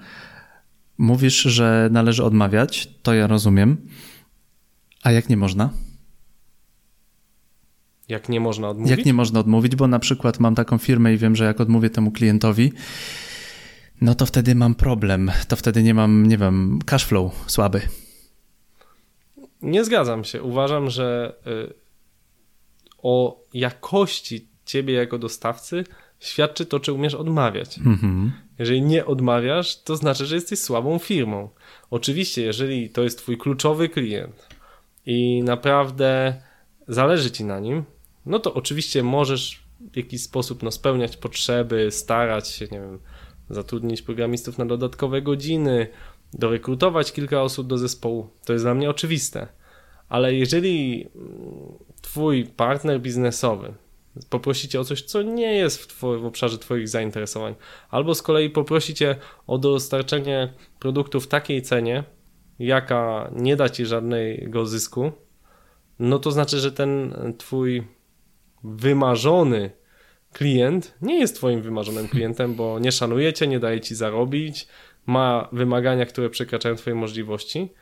[0.97, 3.77] Mówisz, że należy odmawiać, to ja rozumiem.
[5.03, 5.69] A jak nie można?
[8.09, 8.97] Jak nie można odmówić?
[8.97, 11.89] Jak nie można odmówić, bo na przykład mam taką firmę i wiem, że jak odmówię
[11.89, 12.71] temu klientowi,
[14.01, 15.31] no to wtedy mam problem.
[15.47, 17.81] To wtedy nie mam, nie wiem, cash flow słaby.
[19.61, 20.43] Nie zgadzam się.
[20.43, 21.73] Uważam, że y,
[23.03, 25.83] o jakości ciebie jako dostawcy
[26.19, 27.77] świadczy to, czy umiesz odmawiać.
[27.77, 28.31] Mhm.
[28.59, 31.49] Jeżeli nie odmawiasz, to znaczy, że jesteś słabą firmą.
[31.89, 34.47] Oczywiście, jeżeli to jest twój kluczowy klient
[35.05, 36.41] i naprawdę
[36.87, 37.83] zależy ci na nim,
[38.29, 39.63] no to oczywiście możesz
[39.93, 42.99] w jakiś sposób no, spełniać potrzeby, starać się, nie wiem,
[43.49, 45.87] zatrudnić programistów na dodatkowe godziny,
[46.33, 48.29] dorekrutować kilka osób do zespołu.
[48.45, 49.47] To jest dla mnie oczywiste.
[50.09, 51.29] Ale jeżeli mm,
[52.01, 53.73] twój partner biznesowy
[54.29, 57.55] poprosi cię o coś, co nie jest w, w obszarze twoich zainteresowań,
[57.89, 59.15] albo z kolei poprosi cię
[59.47, 62.03] o dostarczenie produktu w takiej cenie,
[62.59, 65.11] jaka nie da ci żadnego zysku,
[65.99, 67.83] no to znaczy, że ten twój
[68.63, 69.71] wymarzony
[70.33, 74.67] klient nie jest twoim wymarzonym klientem, bo nie szanuje cię, nie daje ci zarobić,
[75.05, 77.73] ma wymagania, które przekraczają twoje możliwości.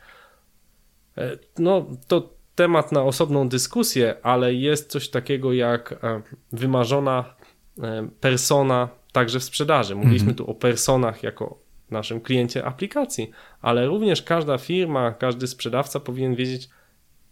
[1.18, 7.34] E, no to temat na osobną dyskusję, ale jest coś takiego jak e, wymarzona
[7.82, 9.94] e, persona także w sprzedaży.
[9.94, 10.36] Mówiliśmy mhm.
[10.36, 11.58] tu o personach jako
[11.90, 16.68] naszym kliencie aplikacji, ale również każda firma, każdy sprzedawca powinien wiedzieć,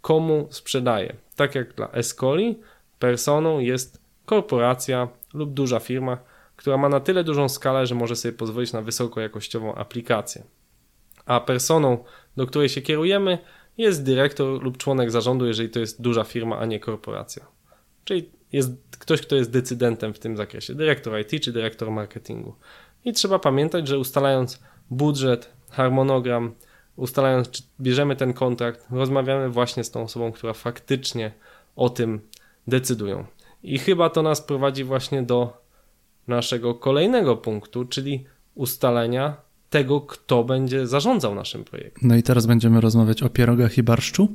[0.01, 1.17] komu sprzedaje.
[1.37, 2.59] Tak jak dla Escoli,
[2.99, 6.19] personą jest korporacja lub duża firma,
[6.57, 10.43] która ma na tyle dużą skalę, że może sobie pozwolić na wysokojakościową aplikację.
[11.27, 12.05] A personą,
[12.37, 13.39] do której się kierujemy,
[13.79, 17.47] jest dyrektor lub członek zarządu, jeżeli to jest duża firma, a nie korporacja.
[18.05, 22.55] Czyli jest ktoś, kto jest decydentem w tym zakresie, dyrektor IT czy dyrektor marketingu.
[23.05, 26.55] I trzeba pamiętać, że ustalając budżet, harmonogram,
[26.97, 31.33] ustalając, czy bierzemy ten kontrakt, rozmawiamy właśnie z tą osobą, która faktycznie
[31.77, 32.21] o tym
[32.67, 33.25] decydują.
[33.63, 35.63] I chyba to nas prowadzi właśnie do
[36.29, 38.25] naszego kolejnego punktu, czyli
[38.55, 39.37] ustalenia
[39.71, 42.09] tego, kto będzie zarządzał naszym projektem.
[42.09, 44.29] No i teraz będziemy rozmawiać o pierogach i barszczu.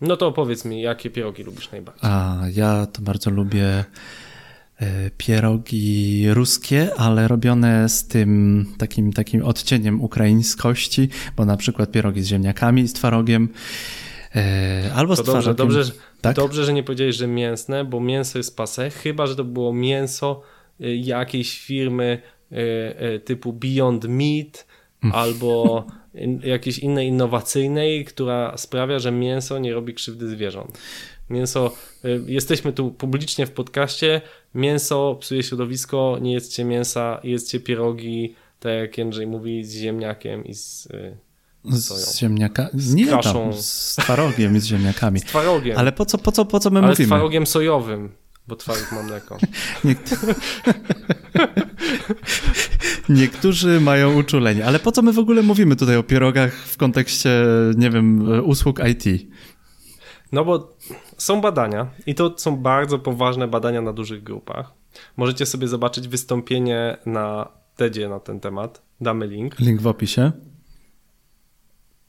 [0.00, 2.10] No to opowiedz mi, jakie pierogi lubisz najbardziej?
[2.10, 3.84] A ja to bardzo lubię
[4.82, 12.22] E, pierogi ruskie, ale robione z tym takim, takim odcieniem ukraińskości, bo na przykład pierogi
[12.22, 13.48] z ziemniakami, z twarogiem,
[14.94, 15.84] albo to dobrze, dobrze,
[16.20, 16.36] tak?
[16.36, 20.42] dobrze, że nie powiedziałeś, że mięsne, bo mięso jest pase, chyba, że to było mięso
[20.80, 22.18] e, jakiejś firmy
[23.24, 24.66] typu Beyond Meat
[25.02, 25.14] mm.
[25.14, 25.84] albo
[26.44, 30.78] jakiejś innej innowacyjnej, która sprawia, że mięso nie robi krzywdy zwierząt.
[31.30, 31.74] Mięso,
[32.26, 34.20] jesteśmy tu publicznie w podcaście,
[34.54, 40.54] mięso psuje środowisko, nie jedzcie mięsa, jedzcie pierogi, tak jak Jędrzej mówi, z ziemniakiem i
[40.54, 40.88] z
[41.66, 42.68] y, z ziemniaka?
[42.74, 43.50] Z nie kaszą.
[43.50, 45.20] Tam, z twarogiem i z ziemniakami.
[45.20, 45.78] Z twarogiem.
[45.78, 47.06] Ale po co, po co, po co my Ale mówimy?
[47.06, 48.12] z twarogiem sojowym.
[48.48, 49.38] bo twaróg ma mleko.
[53.08, 57.44] Niektórzy mają uczulenie, ale po co my w ogóle mówimy tutaj o pierogach w kontekście,
[57.76, 59.04] nie wiem, usług IT?
[60.32, 60.76] No bo
[61.18, 64.72] są badania i to są bardzo poważne badania na dużych grupach.
[65.16, 68.82] Możecie sobie zobaczyć wystąpienie na TEDzie na ten temat.
[69.00, 69.58] Damy link.
[69.58, 70.32] Link w opisie.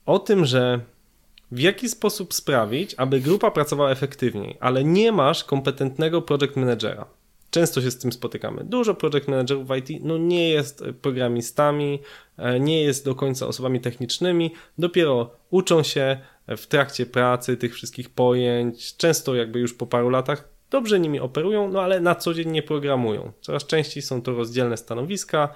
[0.06, 0.80] O tym, że
[1.52, 7.06] w jaki sposób sprawić, aby grupa pracowała efektywniej, ale nie masz kompetentnego project managera.
[7.50, 8.64] Często się z tym spotykamy.
[8.64, 11.98] Dużo project managerów w IT no nie jest programistami,
[12.36, 18.10] e, nie jest do końca osobami technicznymi, dopiero uczą się w trakcie pracy tych wszystkich
[18.10, 22.50] pojęć, często jakby już po paru latach dobrze nimi operują, no ale na co dzień
[22.50, 23.32] nie programują.
[23.40, 25.54] Coraz częściej są to rozdzielne stanowiska.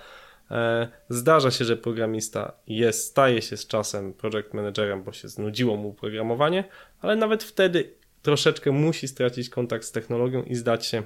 [0.51, 5.77] E, zdarza się, że programista jest, staje się z czasem project managerem, bo się znudziło
[5.77, 6.65] mu programowanie,
[7.01, 11.03] ale nawet wtedy troszeczkę musi stracić kontakt z technologią i zdać się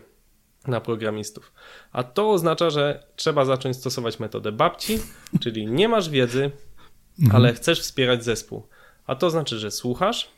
[0.66, 1.52] na programistów.
[1.92, 4.98] A to oznacza, że trzeba zacząć stosować metodę babci,
[5.40, 6.50] czyli nie masz wiedzy,
[7.20, 7.37] mhm.
[7.37, 8.66] ale chcesz wspierać zespół.
[9.07, 10.31] A to znaczy, że słuchasz,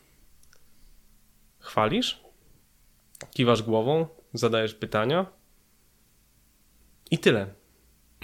[1.58, 2.20] chwalisz,
[3.30, 5.26] kiwasz głową, zadajesz pytania
[7.10, 7.63] i tyle.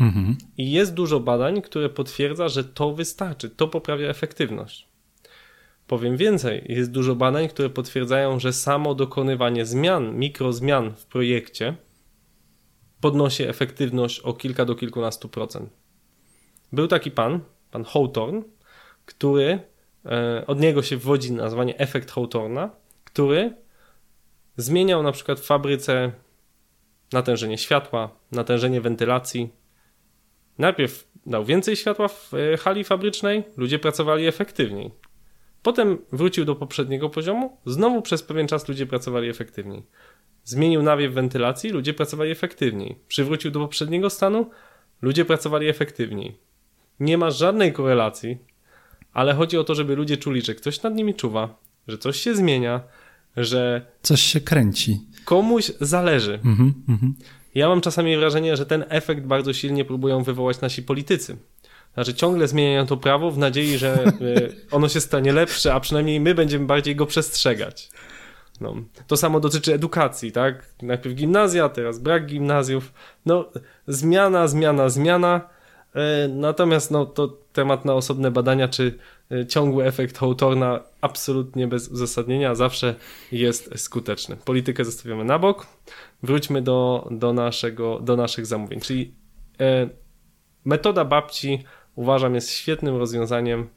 [0.00, 0.36] Mhm.
[0.58, 4.88] I jest dużo badań, które potwierdza, że to wystarczy, to poprawia efektywność.
[5.86, 11.76] Powiem więcej, jest dużo badań, które potwierdzają, że samo dokonywanie zmian, mikrozmian w projekcie
[13.00, 15.70] podnosi efektywność o kilka do kilkunastu procent.
[16.72, 18.42] Był taki pan, pan Hawthorne,
[19.06, 19.58] który,
[20.06, 22.70] e, od niego się wywodzi nazwanie efekt Hawthorna,
[23.04, 23.54] który
[24.56, 26.12] zmieniał na przykład w fabryce
[27.12, 29.59] natężenie światła, natężenie wentylacji.
[30.60, 34.90] Najpierw dał więcej światła w e, hali fabrycznej, ludzie pracowali efektywniej.
[35.62, 39.82] Potem wrócił do poprzedniego poziomu, znowu przez pewien czas ludzie pracowali efektywniej.
[40.44, 42.98] Zmienił nawiew wentylacji, ludzie pracowali efektywniej.
[43.08, 44.50] Przywrócił do poprzedniego stanu,
[45.02, 46.38] ludzie pracowali efektywniej.
[47.00, 48.38] Nie ma żadnej korelacji,
[49.12, 52.34] ale chodzi o to, żeby ludzie czuli, że ktoś nad nimi czuwa, że coś się
[52.34, 52.80] zmienia,
[53.36, 53.86] że.
[54.02, 55.00] Coś się kręci.
[55.24, 56.40] Komuś zależy.
[56.44, 56.56] Mm
[56.88, 57.12] -hmm.
[57.54, 61.36] Ja mam czasami wrażenie, że ten efekt bardzo silnie próbują wywołać nasi politycy.
[61.94, 64.10] Znaczy ciągle zmieniają to prawo w nadziei, że e,
[64.70, 67.90] ono się stanie lepsze, a przynajmniej my będziemy bardziej go przestrzegać.
[68.60, 68.74] No,
[69.06, 70.66] to samo dotyczy edukacji, tak?
[70.82, 72.92] Najpierw gimnazja, teraz brak gimnazjów.
[73.26, 73.50] No,
[73.86, 75.40] zmiana, zmiana, zmiana.
[75.94, 78.98] E, natomiast no, to temat na osobne badania, czy
[79.30, 82.94] e, ciągły efekt Hawthorna absolutnie bez uzasadnienia zawsze
[83.32, 84.36] jest skuteczny.
[84.36, 85.66] Politykę zostawiamy na bok.
[86.22, 88.80] Wróćmy do, do, naszego, do naszych zamówień.
[88.80, 89.14] Czyli
[89.60, 89.88] e,
[90.64, 93.68] metoda babci uważam jest świetnym rozwiązaniem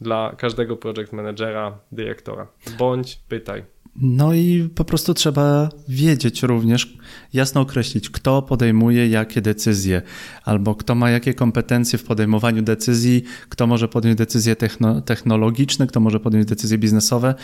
[0.00, 2.46] dla każdego project managera, dyrektora.
[2.78, 3.64] Bądź pytaj.
[4.02, 6.96] No i po prostu trzeba wiedzieć również,
[7.32, 10.02] jasno określić, kto podejmuje jakie decyzje,
[10.44, 16.00] albo kto ma jakie kompetencje w podejmowaniu decyzji, kto może podjąć decyzje techno technologiczne, kto
[16.00, 17.34] może podjąć decyzje biznesowe.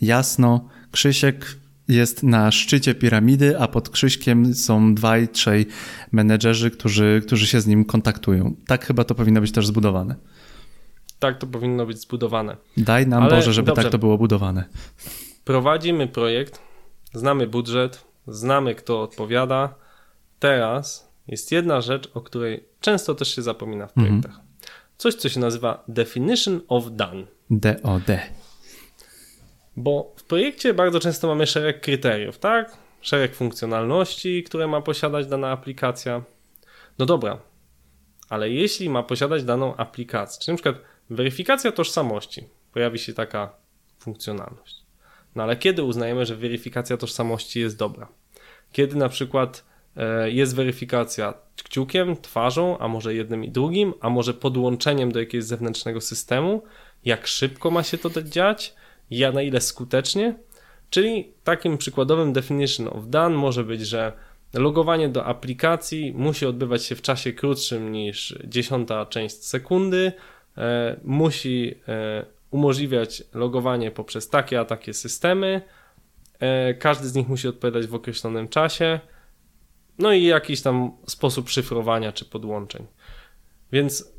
[0.00, 1.56] Jasno, Krzysiek
[1.88, 5.66] jest na szczycie piramidy, a pod Krzyśkiem są dwaj, trzej
[6.12, 8.54] menedżerzy, którzy, którzy się z nim kontaktują.
[8.66, 10.14] Tak chyba to powinno być też zbudowane.
[11.18, 12.56] Tak to powinno być zbudowane.
[12.76, 13.82] Daj nam Ale Boże, żeby dobrze.
[13.82, 14.64] tak to było budowane
[15.44, 16.62] prowadzimy projekt,
[17.12, 19.74] znamy budżet, znamy kto odpowiada.
[20.38, 24.20] Teraz jest jedna rzecz, o której często też się zapomina w mhm.
[24.20, 24.44] projektach.
[24.96, 27.26] Coś, co się nazywa Definition of Done.
[27.50, 28.08] DOD.
[29.76, 32.76] Bo w projekcie bardzo często mamy szereg kryteriów, tak?
[33.00, 36.22] Szereg funkcjonalności, które ma posiadać dana aplikacja.
[36.98, 37.38] No dobra,
[38.28, 40.76] ale jeśli ma posiadać daną aplikację, czyli na przykład
[41.10, 43.56] weryfikacja tożsamości, pojawi się taka
[43.98, 44.83] funkcjonalność.
[45.34, 48.08] No ale kiedy uznajemy, że weryfikacja tożsamości jest dobra?
[48.72, 49.64] Kiedy na przykład
[49.96, 55.44] e, jest weryfikacja kciukiem, twarzą, a może jednym i drugim, a może podłączeniem do jakiegoś
[55.44, 56.62] zewnętrznego systemu,
[57.04, 58.74] jak szybko ma się to dziać,
[59.10, 60.34] ja na ile skutecznie.
[60.90, 64.12] Czyli takim przykładowym definition of done może być, że
[64.54, 70.12] logowanie do aplikacji musi odbywać się w czasie krótszym niż dziesiąta część sekundy,
[70.58, 72.24] e, musi e,
[72.54, 75.62] umożliwiać logowanie poprzez takie a takie systemy.
[76.38, 79.00] E, każdy z nich musi odpowiadać w określonym czasie.
[79.98, 82.86] No i jakiś tam sposób szyfrowania czy podłączeń.
[83.72, 84.12] Więc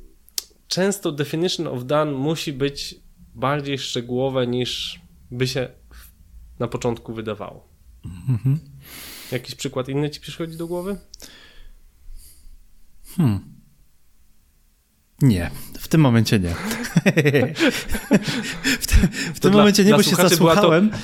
[0.68, 2.96] często definition of done musi być
[3.36, 5.00] bardziej szczegółowe niż
[5.32, 5.70] by się
[6.60, 7.68] na początku wydawało.
[8.30, 8.60] Mhm.
[9.32, 10.98] Jakiś przykład inny ci przychodzi do głowy?
[13.16, 13.55] Hmm.
[15.22, 16.50] Nie, w tym momencie nie.
[18.82, 20.90] w, tym, w tym momencie nie, bo się zasłuchałem.
[20.90, 20.98] To,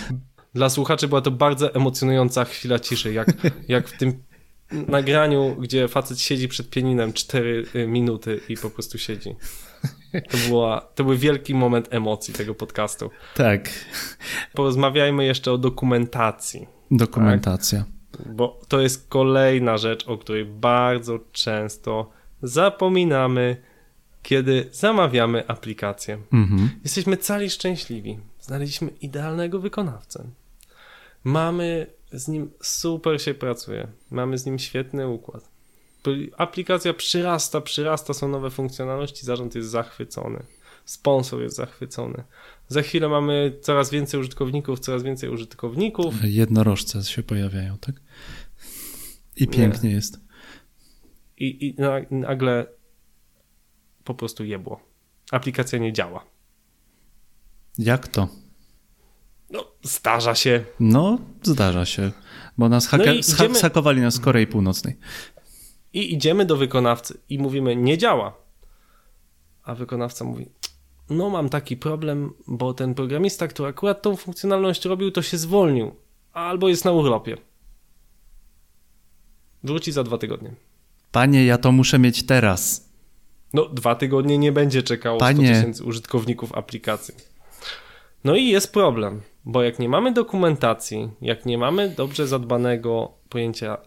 [0.53, 3.34] dla słuchaczy była to bardzo emocjonująca chwila ciszy, jak,
[3.68, 4.24] jak w tym
[4.72, 9.36] nagraniu, gdzie facet siedzi przed pianinem 4 y, minuty i po prostu siedzi.
[10.30, 13.09] To, była, to był wielki moment emocji tego podcastu.
[13.36, 13.70] Tak.
[14.53, 16.68] Porozmawiajmy jeszcze o dokumentacji.
[16.91, 17.86] Dokumentacja.
[18.12, 18.34] Tak?
[18.34, 22.09] Bo to jest kolejna rzecz, o której bardzo często
[22.41, 23.57] zapominamy,
[24.24, 26.17] kiedy zamawiamy aplikację.
[26.34, 26.69] Mhm.
[26.84, 28.19] Jesteśmy cali szczęśliwi.
[28.41, 30.28] Znaleźliśmy idealnego wykonawcę.
[31.24, 33.88] Mamy z nim super się pracuje.
[34.11, 35.51] Mamy z nim świetny układ.
[36.38, 40.43] Aplikacja przyrasta, przyrasta, są nowe funkcjonalności, zarząd jest zachwycony.
[40.86, 42.24] Sponsor jest zachwycony.
[42.67, 46.15] Za chwilę mamy coraz więcej użytkowników, coraz więcej użytkowników.
[46.24, 47.95] Jednorożce się pojawiają, tak?
[49.36, 49.95] I pięknie Nie.
[49.95, 50.19] jest.
[51.38, 51.76] I, I
[52.15, 52.65] nagle
[54.03, 54.79] po prostu jebło.
[55.31, 56.25] Aplikacja nie działa.
[57.77, 58.27] Jak to?
[59.49, 60.65] No, zdarza się.
[60.79, 62.11] No, zdarza się.
[62.57, 63.59] Bo nas haka- no idziemy...
[63.59, 64.97] hakowali nas z Korei Północnej.
[65.93, 68.37] I idziemy do wykonawcy i mówimy, nie działa.
[69.63, 70.49] A wykonawca mówi,
[71.09, 75.95] no mam taki problem, bo ten programista, który akurat tą funkcjonalność robił, to się zwolnił.
[76.33, 77.37] Albo jest na urlopie.
[79.63, 80.53] Wróci za dwa tygodnie.
[81.11, 82.90] Panie, ja to muszę mieć teraz.
[83.53, 85.47] No, dwa tygodnie nie będzie czekało Panie.
[85.47, 87.15] 100 tysięcy użytkowników aplikacji.
[88.23, 93.77] No i jest problem, bo jak nie mamy dokumentacji, jak nie mamy dobrze zadbanego pojęcia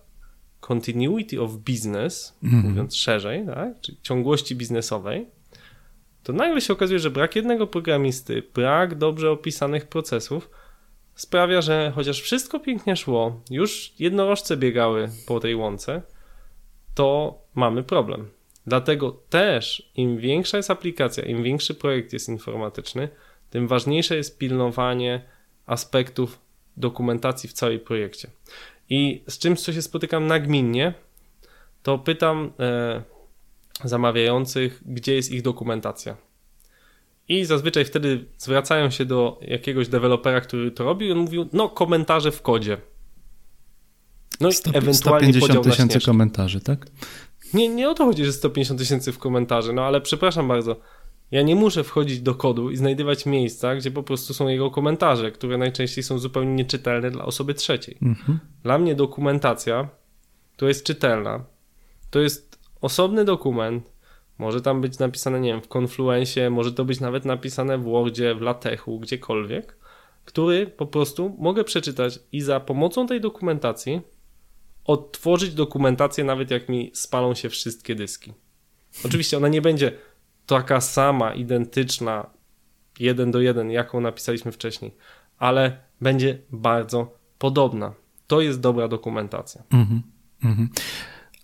[0.60, 2.68] continuity of business, mm -hmm.
[2.68, 3.80] mówiąc szerzej, tak?
[3.80, 5.26] czyli ciągłości biznesowej,
[6.22, 10.50] to nagle się okazuje, że brak jednego programisty, brak dobrze opisanych procesów
[11.14, 16.02] sprawia, że chociaż wszystko pięknie szło, już jednorożce biegały po tej łące,
[16.94, 18.28] to mamy problem.
[18.66, 23.08] Dlatego też im większa jest aplikacja, im większy projekt jest informatyczny,
[23.50, 25.24] tym ważniejsze jest pilnowanie
[25.66, 26.38] aspektów
[26.76, 28.28] dokumentacji w całym projekcie.
[28.90, 30.94] I z czymś, co się spotykam nagminnie,
[31.82, 33.02] to pytam e,
[33.84, 36.16] zamawiających, gdzie jest ich dokumentacja.
[37.28, 41.68] I zazwyczaj wtedy zwracają się do jakiegoś dewelopera, który to robił, i on mówił, no
[41.68, 42.76] komentarze w kodzie.
[44.40, 46.86] No i ewentualnie 150 tysięcy komentarzy, tak?
[47.54, 50.76] Nie, nie o to chodzi, że 150 tysięcy w komentarzy, no ale przepraszam bardzo,
[51.30, 55.32] ja nie muszę wchodzić do kodu i znajdywać miejsca, gdzie po prostu są jego komentarze,
[55.32, 57.98] które najczęściej są zupełnie nieczytelne dla osoby trzeciej.
[58.02, 58.38] Mhm.
[58.62, 59.88] Dla mnie dokumentacja,
[60.56, 61.44] to jest czytelna,
[62.10, 63.92] to jest osobny dokument,
[64.38, 68.34] może tam być napisane, nie wiem, w Confluencie, może to być nawet napisane w Wordzie,
[68.34, 69.76] w LaTeXu, gdziekolwiek,
[70.24, 74.00] który po prostu mogę przeczytać i za pomocą tej dokumentacji
[74.84, 78.32] odtworzyć dokumentację, nawet jak mi spalą się wszystkie dyski.
[79.04, 79.92] Oczywiście ona nie będzie
[80.46, 82.30] taka sama, identyczna,
[83.00, 84.94] jeden do jeden, jaką napisaliśmy wcześniej,
[85.38, 87.94] ale będzie bardzo podobna.
[88.26, 89.62] To jest dobra dokumentacja.
[89.72, 90.02] Mm.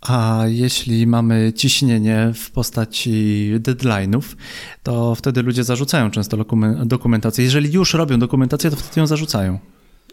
[0.00, 4.22] A jeśli mamy ciśnienie w postaci deadline'ów,
[4.82, 6.36] to wtedy ludzie zarzucają często
[6.84, 7.44] dokumentację.
[7.44, 9.58] Jeżeli już robią dokumentację, to wtedy ją zarzucają.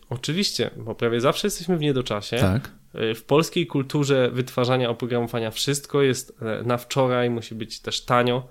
[0.10, 2.38] Oczywiście, bo prawie zawsze jesteśmy w niedoczasie.
[2.38, 2.72] Tak.
[3.16, 8.48] W polskiej kulturze wytwarzania oprogramowania wszystko jest e, na wczoraj, musi być też tanio.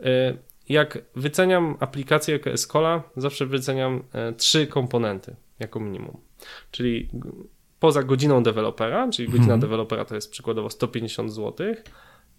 [0.00, 0.36] E,
[0.68, 6.16] jak wyceniam aplikację jako Escola, zawsze wyceniam e, trzy komponenty jako minimum.
[6.70, 7.08] Czyli
[7.80, 9.60] poza godziną dewelopera, czyli godzina mhm.
[9.60, 11.74] dewelopera to jest przykładowo 150 zł.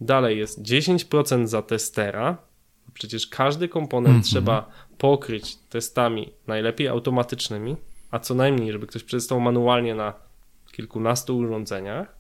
[0.01, 2.37] Dalej jest 10% za testera.
[2.93, 4.23] Przecież każdy komponent mhm.
[4.23, 7.75] trzeba pokryć testami najlepiej automatycznymi,
[8.15, 10.13] a co najmniej, żeby ktoś przetestał manualnie na
[10.71, 12.15] kilkunastu urządzeniach.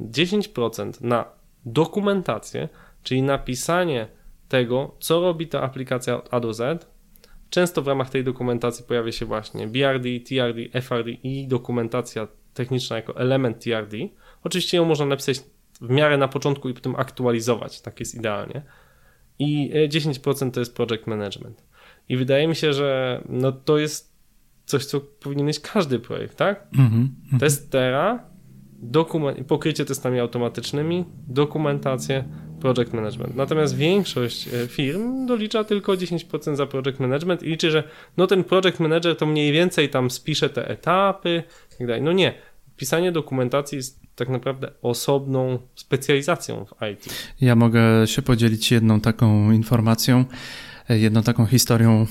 [0.00, 1.24] 10% na
[1.66, 2.68] dokumentację,
[3.02, 4.08] czyli napisanie
[4.48, 6.86] tego, co robi ta aplikacja od A do Z.
[7.50, 13.16] Często w ramach tej dokumentacji pojawia się właśnie BRD, TRD, FRD i dokumentacja techniczna jako
[13.16, 13.96] element TRD.
[14.44, 15.40] Oczywiście ją można napisać
[15.80, 18.62] w miarę na początku i potem aktualizować, tak jest idealnie.
[19.38, 21.64] I 10% to jest project management.
[22.08, 24.13] I wydaje mi się, że no to jest
[24.64, 26.66] coś, co powinien mieć każdy projekt, tak?
[26.78, 27.38] Mm -hmm.
[27.40, 28.24] Testera,
[28.82, 32.24] dokument, pokrycie testami automatycznymi, dokumentację,
[32.60, 33.36] project management.
[33.36, 37.82] Natomiast większość e, firm dolicza tylko 10% za project management i liczy, że
[38.16, 41.42] no ten project manager to mniej więcej tam spisze te etapy
[41.74, 42.02] i tak dalej.
[42.02, 42.34] No nie.
[42.76, 47.32] Pisanie dokumentacji jest tak naprawdę osobną specjalizacją w IT.
[47.40, 50.24] Ja mogę się podzielić jedną taką informacją,
[50.88, 52.06] e, jedną taką historią,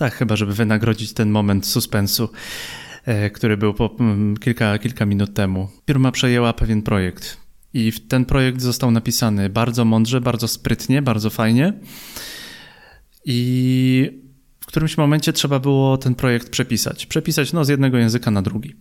[0.00, 2.28] tak chyba, żeby wynagrodzić ten moment suspensu,
[3.04, 3.96] e, który był po
[4.40, 5.68] kilka, kilka minut temu.
[5.86, 7.36] Firma przejęła pewien projekt
[7.74, 11.72] i ten projekt został napisany bardzo mądrze, bardzo sprytnie, bardzo fajnie.
[13.24, 14.20] I
[14.60, 17.06] w którymś momencie trzeba było ten projekt przepisać.
[17.06, 18.74] Przepisać no, z jednego języka na drugi.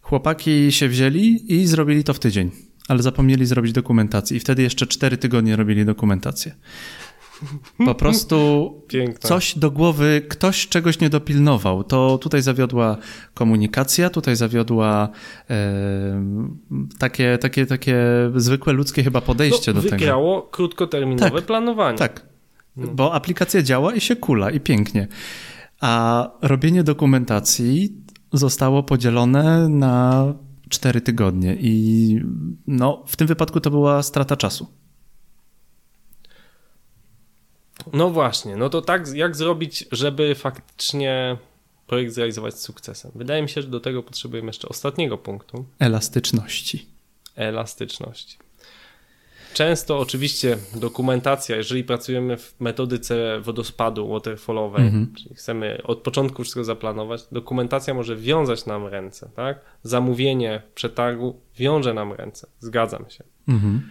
[0.00, 2.50] Chłopaki się wzięli i zrobili to w tydzień,
[2.88, 6.54] ale zapomnieli zrobić dokumentację i wtedy jeszcze cztery tygodnie robili dokumentację.
[7.84, 8.36] Po prostu
[8.88, 9.28] Piękne.
[9.28, 11.84] coś do głowy, ktoś czegoś nie dopilnował.
[11.84, 12.96] To tutaj zawiodła
[13.34, 15.08] komunikacja, tutaj zawiodła
[15.50, 16.24] e,
[16.98, 17.96] takie, takie, takie
[18.36, 19.96] zwykłe ludzkie chyba podejście no, do tego.
[19.96, 21.98] Wygrało krótkoterminowe tak, planowanie.
[21.98, 22.26] Tak,
[22.76, 22.86] no.
[22.88, 25.08] bo aplikacja działa i się kula i pięknie.
[25.80, 27.96] A robienie dokumentacji
[28.32, 30.24] zostało podzielone na
[30.68, 32.20] cztery tygodnie i
[32.66, 34.66] no, w tym wypadku to była strata czasu.
[37.96, 41.36] No właśnie, no to tak, jak zrobić, żeby faktycznie
[41.86, 43.12] projekt zrealizować z sukcesem?
[43.14, 45.64] Wydaje mi się, że do tego potrzebujemy jeszcze ostatniego punktu.
[45.78, 46.86] Elastyczności.
[47.36, 48.38] Elastyczności.
[49.54, 55.14] Często oczywiście dokumentacja, jeżeli pracujemy w metodyce wodospadu waterfallowej, mhm.
[55.14, 59.60] czyli chcemy od początku wszystko zaplanować, dokumentacja może wiązać nam ręce, tak?
[59.82, 63.24] Zamówienie przetargu wiąże nam ręce, zgadzam się.
[63.48, 63.90] Mhm.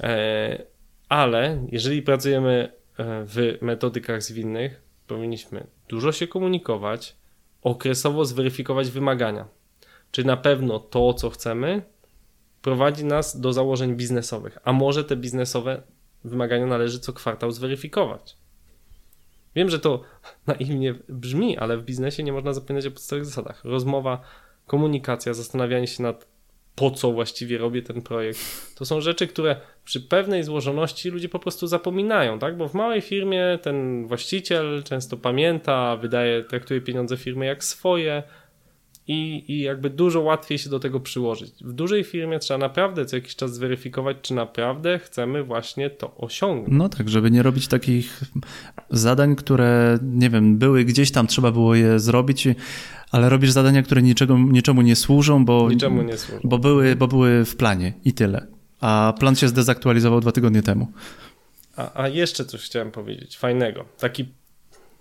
[0.00, 0.62] E,
[1.08, 7.16] ale jeżeli pracujemy w metodykach zwinnych powinniśmy dużo się komunikować,
[7.62, 9.48] okresowo zweryfikować wymagania.
[10.10, 11.82] Czy na pewno to, co chcemy,
[12.62, 15.82] prowadzi nas do założeń biznesowych, a może te biznesowe
[16.24, 18.36] wymagania należy co kwartał zweryfikować.
[19.54, 20.02] Wiem, że to
[20.46, 23.64] naiwnie brzmi, ale w biznesie nie można zapominać o podstawowych zasadach.
[23.64, 24.20] Rozmowa,
[24.66, 26.26] komunikacja, zastanawianie się nad
[26.80, 28.40] po co właściwie robię ten projekt.
[28.78, 32.56] To są rzeczy, które przy pewnej złożoności ludzie po prostu zapominają, tak?
[32.56, 38.22] Bo w małej firmie ten właściciel często pamięta, wydaje, traktuje pieniądze firmy jak swoje
[39.10, 41.54] i, i jakby dużo łatwiej się do tego przyłożyć.
[41.60, 46.68] W dużej firmie trzeba naprawdę co jakiś czas zweryfikować, czy naprawdę chcemy właśnie to osiągnąć.
[46.78, 48.20] No tak, żeby nie robić takich
[48.90, 52.48] zadań, które, nie wiem, były gdzieś tam, trzeba było je zrobić,
[53.10, 56.40] ale robisz zadania, które niczego, niczemu nie służą, bo, niczemu nie służą.
[56.44, 58.46] Bo, były, bo były w planie i tyle.
[58.80, 60.92] A plan się zdezaktualizował dwa tygodnie temu.
[61.76, 63.84] A, a jeszcze coś chciałem powiedzieć fajnego.
[63.98, 64.28] Taki,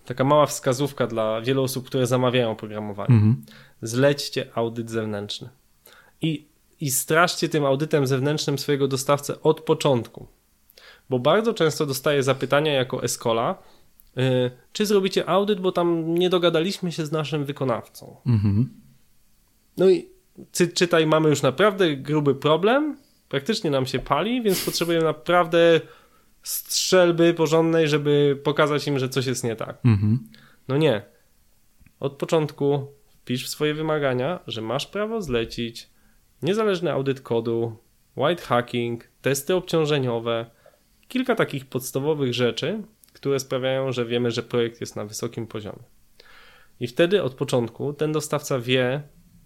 [0.05, 3.15] taka mała wskazówka dla wielu osób, które zamawiają oprogramowanie.
[3.15, 3.35] Mhm.
[3.81, 5.49] Zlećcie audyt zewnętrzny.
[6.21, 6.47] I,
[6.81, 10.27] I straszcie tym audytem zewnętrznym swojego dostawcę od początku.
[11.09, 13.63] Bo bardzo często dostaję zapytania jako Escola,
[14.17, 18.15] E, czy zrobicie audyt, bo tam nie dogadaliśmy się z naszym wykonawcą.
[18.25, 18.69] Mhm.
[19.77, 20.09] No i
[20.51, 22.97] czy, czytaj, mamy już naprawdę gruby problem,
[23.29, 25.81] praktycznie nam się pali, więc potrzebujemy naprawdę
[26.43, 29.77] strzelby porządnej, żeby pokazać im, że coś jest nie tak.
[29.85, 30.19] Mhm.
[30.67, 31.01] No nie.
[31.99, 32.87] Od początku
[33.29, 35.89] wpisz w swoje wymagania, że masz prawo zlecić
[36.41, 37.77] niezależny audyt kodu,
[38.17, 40.45] white hacking, testy obciążeniowe,
[41.07, 45.83] kilka takich podstawowych rzeczy, które sprawiają, że wiemy, że projekt jest na wysokim poziomie.
[46.79, 49.01] I wtedy od początku ten dostawca wie,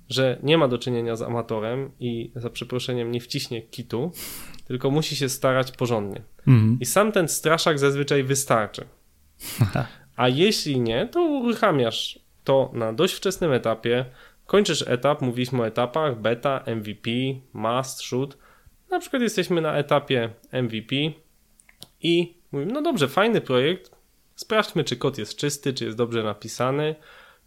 [0.09, 4.11] że nie ma do czynienia z amatorem i za przeproszeniem nie wciśnie kitu,
[4.65, 6.21] tylko musi się starać porządnie.
[6.47, 6.77] Mhm.
[6.81, 8.85] I sam ten straszak zazwyczaj wystarczy.
[10.15, 14.05] A jeśli nie, to uruchamiasz to na dość wczesnym etapie.
[14.45, 17.09] Kończysz etap, mówiliśmy o etapach beta, MVP,
[17.53, 18.37] must, should.
[18.91, 20.95] Na przykład jesteśmy na etapie MVP
[22.01, 23.91] i Mówimy, no dobrze, fajny projekt,
[24.35, 26.95] sprawdźmy, czy kod jest czysty, czy jest dobrze napisany,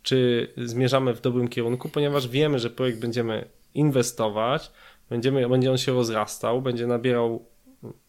[0.03, 4.73] czy zmierzamy w dobrym kierunku, ponieważ wiemy, że projekt będziemy inwestować,
[5.11, 7.47] będziemy, będzie on się rozrastał, będzie nabierał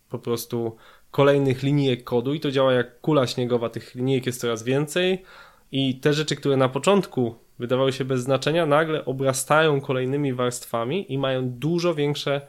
[0.09, 0.75] po prostu
[1.11, 5.23] kolejnych linijek kodu i to działa jak kula śniegowa, tych linijek jest coraz więcej
[5.72, 11.18] i te rzeczy, które na początku wydawały się bez znaczenia, nagle obrastają kolejnymi warstwami i
[11.18, 12.41] mają dużo większe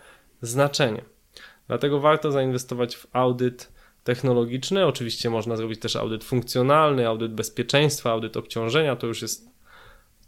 [0.42, 1.02] znaczenie.
[1.68, 3.72] Dlatego warto zainwestować w audyt
[4.04, 4.86] technologiczny.
[4.86, 8.96] Oczywiście można zrobić też audyt funkcjonalny, audyt bezpieczeństwa, audyt obciążenia.
[8.96, 9.50] To już jest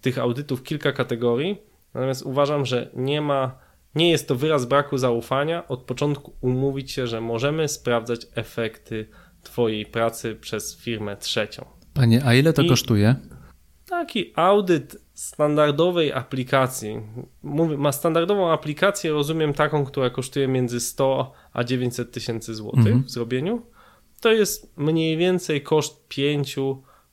[0.00, 1.58] tych audytów kilka kategorii.
[1.94, 3.58] Natomiast uważam, że nie ma,
[3.94, 9.08] nie jest to wyraz braku zaufania od początku umówić się, że możemy sprawdzać efekty
[9.42, 11.79] Twojej pracy przez firmę trzecią.
[12.00, 13.14] Panie, a ile to I kosztuje?
[13.86, 17.00] Taki audyt standardowej aplikacji,
[17.42, 23.04] mówię, ma standardową aplikację, rozumiem taką, która kosztuje między 100 a 900 tysięcy złotych mhm.
[23.04, 23.62] w zrobieniu,
[24.20, 26.08] to jest mniej więcej koszt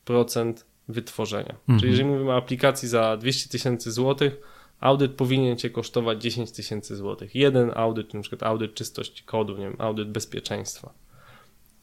[0.06, 0.54] 5%
[0.88, 1.56] wytworzenia.
[1.60, 1.80] Mhm.
[1.80, 4.42] Czyli jeżeli mówimy o aplikacji za 200 tysięcy złotych,
[4.80, 7.36] audyt powinien cię kosztować 10 tysięcy złotych.
[7.36, 10.94] Jeden audyt, na przykład audyt czystości kodu, nie wiem, audyt bezpieczeństwa.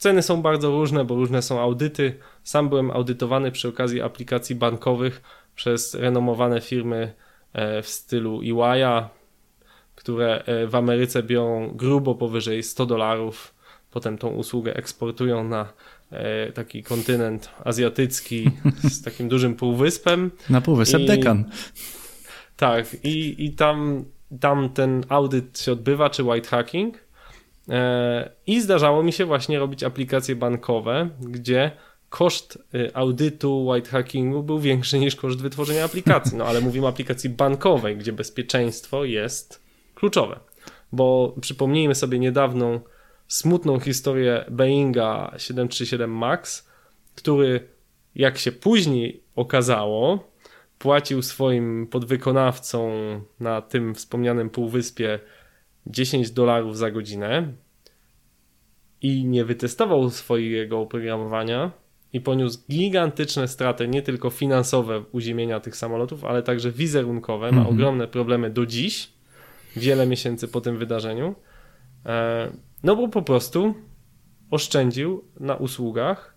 [0.05, 2.19] Ceny są bardzo różne, bo różne są audyty.
[2.43, 5.23] Sam byłem audytowany przy okazji aplikacji bankowych
[5.55, 7.13] przez renomowane firmy
[7.53, 9.05] e, w stylu EY'a,
[9.95, 13.55] które e, w Ameryce biorą grubo powyżej 100 dolarów,
[13.91, 15.73] potem tą usługę eksportują na
[16.11, 18.51] e, taki kontynent azjatycki
[18.95, 20.31] z takim dużym półwyspem.
[20.51, 21.45] Na półwysep I, Dekan.
[22.57, 24.05] Tak, i, i tam,
[24.41, 27.04] tam ten audyt się odbywa, czy white hacking.
[27.69, 31.71] E, I zdarzało mi się właśnie robić aplikacje bankowe, gdzie
[32.15, 36.39] koszt y, audytu white hackingu był większy niż koszt wytworzenia aplikacji.
[36.39, 39.63] No ale mówimy o aplikacji bankowej, gdzie bezpieczeństwo jest
[39.95, 40.41] kluczowe.
[40.93, 42.81] Bo przypomnijmy sobie niedawną
[43.29, 46.69] smutną historię Boeinga 737 MAX,
[47.15, 47.69] który
[48.15, 50.31] jak się później okazało,
[50.79, 52.91] płacił swoim podwykonawcom
[53.41, 55.19] na tym wspomnianym półwyspie
[55.87, 57.53] 10 dolarów za godzinę
[59.03, 61.71] i nie wytestował swojego oprogramowania
[62.13, 67.53] i poniósł gigantyczne straty, nie tylko finansowe uziemienia tych samolotów, ale także wizerunkowe.
[67.53, 67.75] Ma mhm.
[67.75, 69.13] ogromne problemy do dziś,
[69.77, 71.35] wiele miesięcy po tym wydarzeniu.
[72.07, 73.75] E, no bo po prostu
[74.51, 76.37] oszczędził na usługach,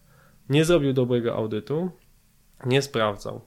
[0.49, 1.91] nie zrobił dobrego audytu,
[2.65, 3.41] nie sprawdzał.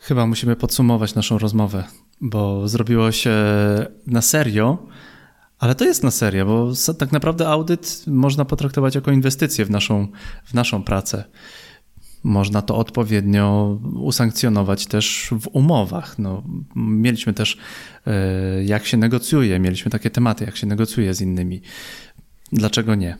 [0.00, 1.84] Chyba musimy podsumować naszą rozmowę,
[2.20, 3.34] bo zrobiło się
[4.06, 4.86] na serio,
[5.58, 10.08] ale to jest na serio, bo tak naprawdę audyt można potraktować jako inwestycję w naszą,
[10.44, 11.24] w naszą pracę.
[12.24, 16.18] Można to odpowiednio usankcjonować też w umowach.
[16.18, 16.42] No,
[16.76, 17.58] mieliśmy też,
[18.06, 21.62] e, jak się negocjuje, mieliśmy takie tematy, jak się negocjuje z innymi.
[22.52, 23.16] Dlaczego nie?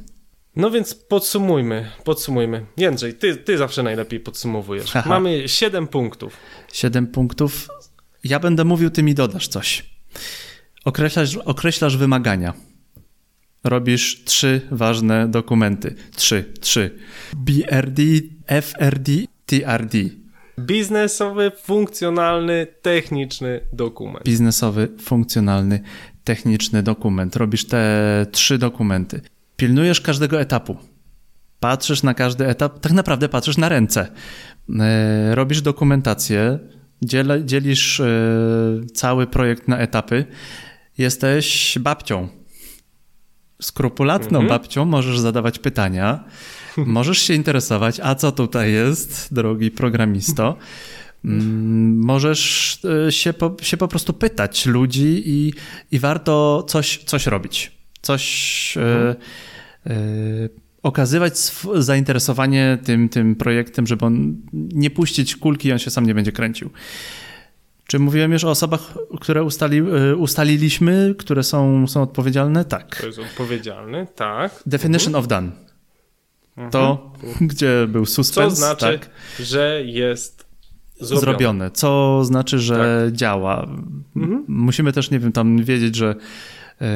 [0.57, 2.67] No więc podsumujmy, podsumujmy.
[2.77, 4.97] Jędrzej, ty, ty zawsze najlepiej podsumowujesz.
[4.97, 5.09] Aha.
[5.09, 6.37] Mamy 7 punktów.
[6.73, 7.69] 7 punktów.
[8.25, 9.85] Ja będę mówił, ty mi dodasz coś.
[10.85, 12.55] Określasz, określasz wymagania.
[13.65, 15.95] Robisz trzy ważne dokumenty.
[16.17, 16.99] Trzy, trzy.
[17.37, 18.03] BRD,
[18.47, 19.13] FRD,
[19.47, 19.99] TRD.
[20.61, 24.25] Biznesowy, funkcjonalny, techniczny dokument.
[24.25, 25.81] Biznesowy, funkcjonalny,
[26.25, 27.37] techniczny dokument.
[27.37, 29.21] Robisz te trzy dokumenty.
[29.57, 30.77] Pilnujesz każdego etapu.
[31.61, 34.09] Patrzysz na każdy etap, tak naprawdę patrzysz na ręce.
[34.81, 36.59] E, robisz dokumentację,
[37.45, 38.07] dzielisz e,
[38.95, 40.25] cały projekt na etapy.
[40.99, 42.29] Jesteś babcią.
[43.63, 44.49] Skrupulatną mhm.
[44.49, 46.25] babcią możesz zadawać pytania,
[46.77, 50.57] możesz się interesować, a co tutaj jest, drogi programisto.
[51.25, 55.53] Mm, możesz e, się po, się po prostu pytać ludzi i,
[55.91, 57.73] i warto coś, coś robić.
[58.03, 58.77] Coś.
[58.77, 59.17] Mhm.
[59.87, 61.39] E, e, okazywać
[61.75, 66.33] zainteresowanie tym, tym projektem, żeby on nie puścić kulki i on się sam nie będzie
[66.33, 66.71] kręcił.
[67.87, 72.65] Czy mówiłem już o osobach, które ustali, e, ustaliliśmy, które są, są odpowiedzialne?
[72.65, 73.01] Tak.
[73.01, 74.63] To jest odpowiedzialny, tak.
[74.67, 75.25] Definition mhm.
[75.25, 75.51] of done.
[76.57, 76.71] Mhm.
[76.71, 77.13] To,
[77.51, 78.55] gdzie był suspens.
[78.55, 79.11] Co znaczy, tak.
[79.41, 80.47] że jest
[81.01, 81.21] zrobione.
[81.21, 81.71] zrobione.
[81.71, 83.17] Co znaczy, że tak.
[83.17, 83.69] działa.
[84.17, 84.45] Mhm.
[84.49, 86.15] Musimy też, nie wiem, tam wiedzieć, że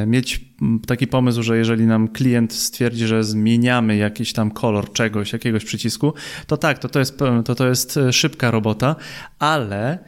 [0.07, 0.45] mieć
[0.87, 6.15] taki pomysł, że jeżeli nam klient stwierdzi, że zmieniamy jakiś tam kolor czegoś, jakiegoś przycisku,
[6.47, 8.97] to tak, to to jest, to, to jest e, szybka robota,
[9.39, 9.99] ale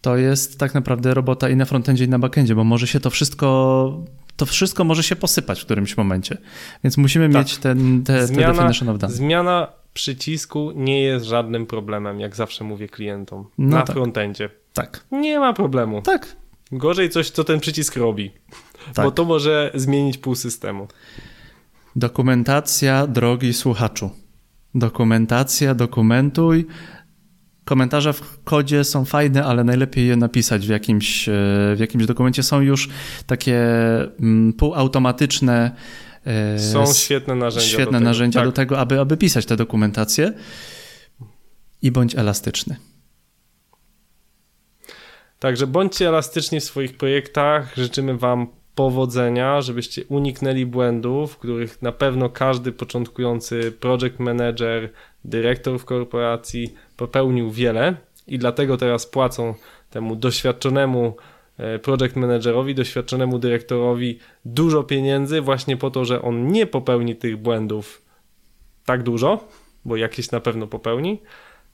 [0.00, 3.10] to jest tak naprawdę robota i na frontendzie, i na backendzie, bo może się to
[3.10, 4.04] wszystko
[4.36, 6.38] to wszystko może się posypać w którymś momencie.
[6.84, 7.36] Więc musimy tak.
[7.36, 9.12] mieć ten, te, zmiana, te definition of done.
[9.12, 13.46] Zmiana przycisku nie jest żadnym problemem, jak zawsze mówię klientom.
[13.58, 13.96] No na tak.
[13.96, 14.50] frontendzie.
[14.72, 15.04] Tak.
[15.12, 16.02] Nie ma problemu.
[16.02, 16.36] Tak.
[16.72, 18.32] Gorzej coś, co ten przycisk robi.
[18.94, 19.04] Tak.
[19.04, 20.88] Bo to może zmienić pół systemu.
[21.96, 24.10] Dokumentacja drogi słuchaczu.
[24.74, 26.66] Dokumentacja, dokumentuj,
[27.64, 31.32] Komentarze w kodzie są fajne, ale najlepiej je napisać w jakimś, e,
[31.76, 32.42] w jakimś dokumencie.
[32.42, 32.88] Są już
[33.26, 33.58] takie
[34.20, 35.70] mm, półautomatyczne.
[36.26, 37.68] E, są świetne narzędzia.
[37.68, 38.04] Świetne do tego.
[38.04, 38.48] narzędzia tak.
[38.48, 40.32] do tego, aby, aby pisać te dokumentacje.
[41.82, 42.76] I bądź elastyczny.
[45.38, 47.76] Także bądźcie elastyczni w swoich projektach.
[47.76, 54.90] Życzymy Wam powodzenia, żebyście uniknęli błędów, których na pewno każdy początkujący project manager,
[55.24, 57.96] dyrektor w korporacji popełnił wiele
[58.26, 59.54] i dlatego teraz płacą
[59.90, 61.16] temu doświadczonemu
[61.58, 67.36] e, project managerowi, doświadczonemu dyrektorowi dużo pieniędzy właśnie po to, że on nie popełni tych
[67.36, 68.02] błędów
[68.84, 69.48] tak dużo,
[69.84, 71.22] bo jakieś na pewno popełni.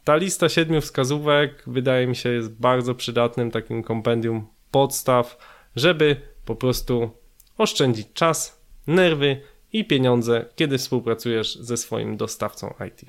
[0.05, 5.39] Ta lista siedmiu wskazówek wydaje mi się jest bardzo przydatnym takim kompendium podstaw,
[5.77, 7.11] żeby po prostu
[7.59, 9.41] oszczędzić czas, nerwy
[9.73, 13.05] i pieniądze, kiedy współpracujesz ze swoim dostawcą IT.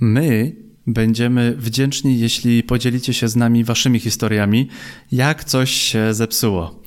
[0.00, 0.56] My
[0.86, 4.68] będziemy wdzięczni, jeśli podzielicie się z nami waszymi historiami,
[5.12, 6.82] jak coś się zepsuło.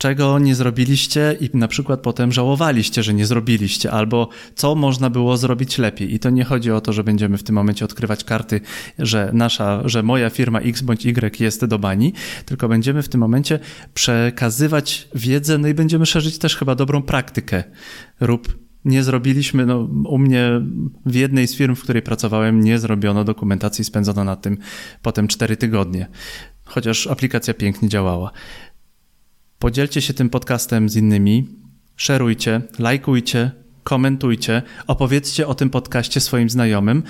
[0.00, 5.36] Czego nie zrobiliście i na przykład potem żałowaliście, że nie zrobiliście, albo co można było
[5.36, 6.14] zrobić lepiej.
[6.14, 8.60] I to nie chodzi o to, że będziemy w tym momencie odkrywać karty,
[8.98, 12.12] że nasza, że moja firma X bądź Y jest do bani,
[12.46, 13.58] tylko będziemy w tym momencie
[13.94, 17.64] przekazywać wiedzę, no i będziemy szerzyć też chyba dobrą praktykę.
[18.20, 20.50] Rób Nie zrobiliśmy, no, u mnie
[21.06, 24.58] w jednej z firm, w której pracowałem, nie zrobiono dokumentacji, spędzono na tym
[25.02, 26.08] potem 4 tygodnie,
[26.64, 28.30] chociaż aplikacja pięknie działała.
[29.60, 31.48] Podzielcie się tym podcastem z innymi,
[31.96, 33.50] szerujcie, lajkujcie,
[33.82, 37.02] komentujcie, opowiedzcie o tym podcaście swoim znajomym.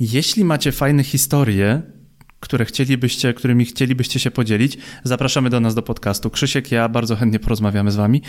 [0.00, 1.82] Jeśli macie fajne historie,
[2.40, 6.30] które chcielibyście, którymi chcielibyście się podzielić, zapraszamy do nas do podcastu.
[6.30, 8.22] Krzysiek, ja bardzo chętnie porozmawiamy z wami,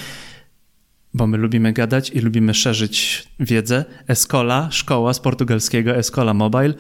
[1.14, 3.86] bo my lubimy gadać i lubimy szerzyć wiedzę.
[4.08, 6.74] Escola, szkoła z portugalskiego, Escola Mobile.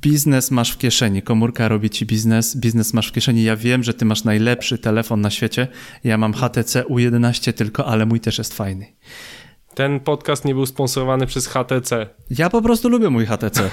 [0.00, 3.42] Biznes masz w kieszeni, komórka robi ci biznes, biznes masz w kieszeni.
[3.42, 5.68] Ja wiem, że ty masz najlepszy telefon na świecie.
[6.04, 8.86] Ja mam HTC U11 tylko, ale mój też jest fajny.
[9.74, 12.08] Ten podcast nie był sponsorowany przez HTC.
[12.30, 13.70] Ja po prostu lubię mój HTC.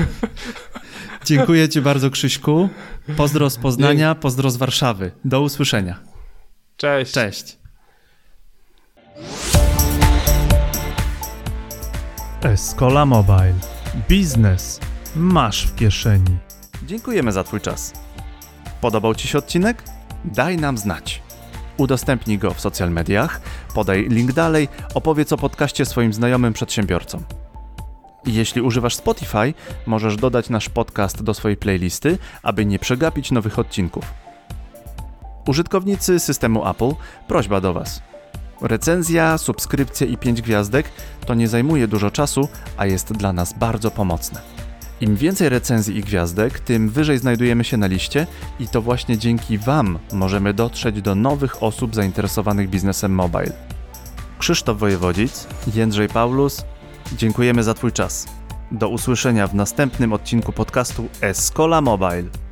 [1.25, 2.69] Dziękuję Ci bardzo, Krzyśku.
[3.17, 5.11] Pozdro z Poznania, pozdro z Warszawy.
[5.25, 5.99] Do usłyszenia.
[6.77, 7.13] Cześć.
[7.13, 7.57] Cześć.
[12.43, 13.55] Escola Mobile.
[14.09, 14.79] Biznes
[15.15, 16.37] masz w kieszeni.
[16.85, 17.93] Dziękujemy za Twój czas.
[18.81, 19.83] Podobał Ci się odcinek?
[20.25, 21.21] Daj nam znać.
[21.77, 23.41] Udostępnij go w social mediach,
[23.75, 27.23] podaj link dalej, opowiedz o podcaście swoim znajomym przedsiębiorcom.
[28.25, 29.53] Jeśli używasz Spotify,
[29.85, 34.13] możesz dodać nasz podcast do swojej playlisty, aby nie przegapić nowych odcinków.
[35.47, 36.91] Użytkownicy systemu Apple,
[37.27, 38.01] prośba do Was.
[38.61, 40.85] Recenzja, subskrypcja i 5 gwiazdek
[41.25, 42.47] to nie zajmuje dużo czasu,
[42.77, 44.52] a jest dla nas bardzo pomocne.
[45.03, 48.27] Im więcej recenzji i gwiazdek, tym wyżej znajdujemy się na liście
[48.59, 53.51] i to właśnie dzięki Wam możemy dotrzeć do nowych osób zainteresowanych biznesem mobile.
[54.39, 56.65] Krzysztof Wojewodzic, Jędrzej Paulus,
[57.17, 58.27] dziękujemy za Twój czas.
[58.71, 62.42] Do usłyszenia w następnym odcinku podcastu Escola Mobile.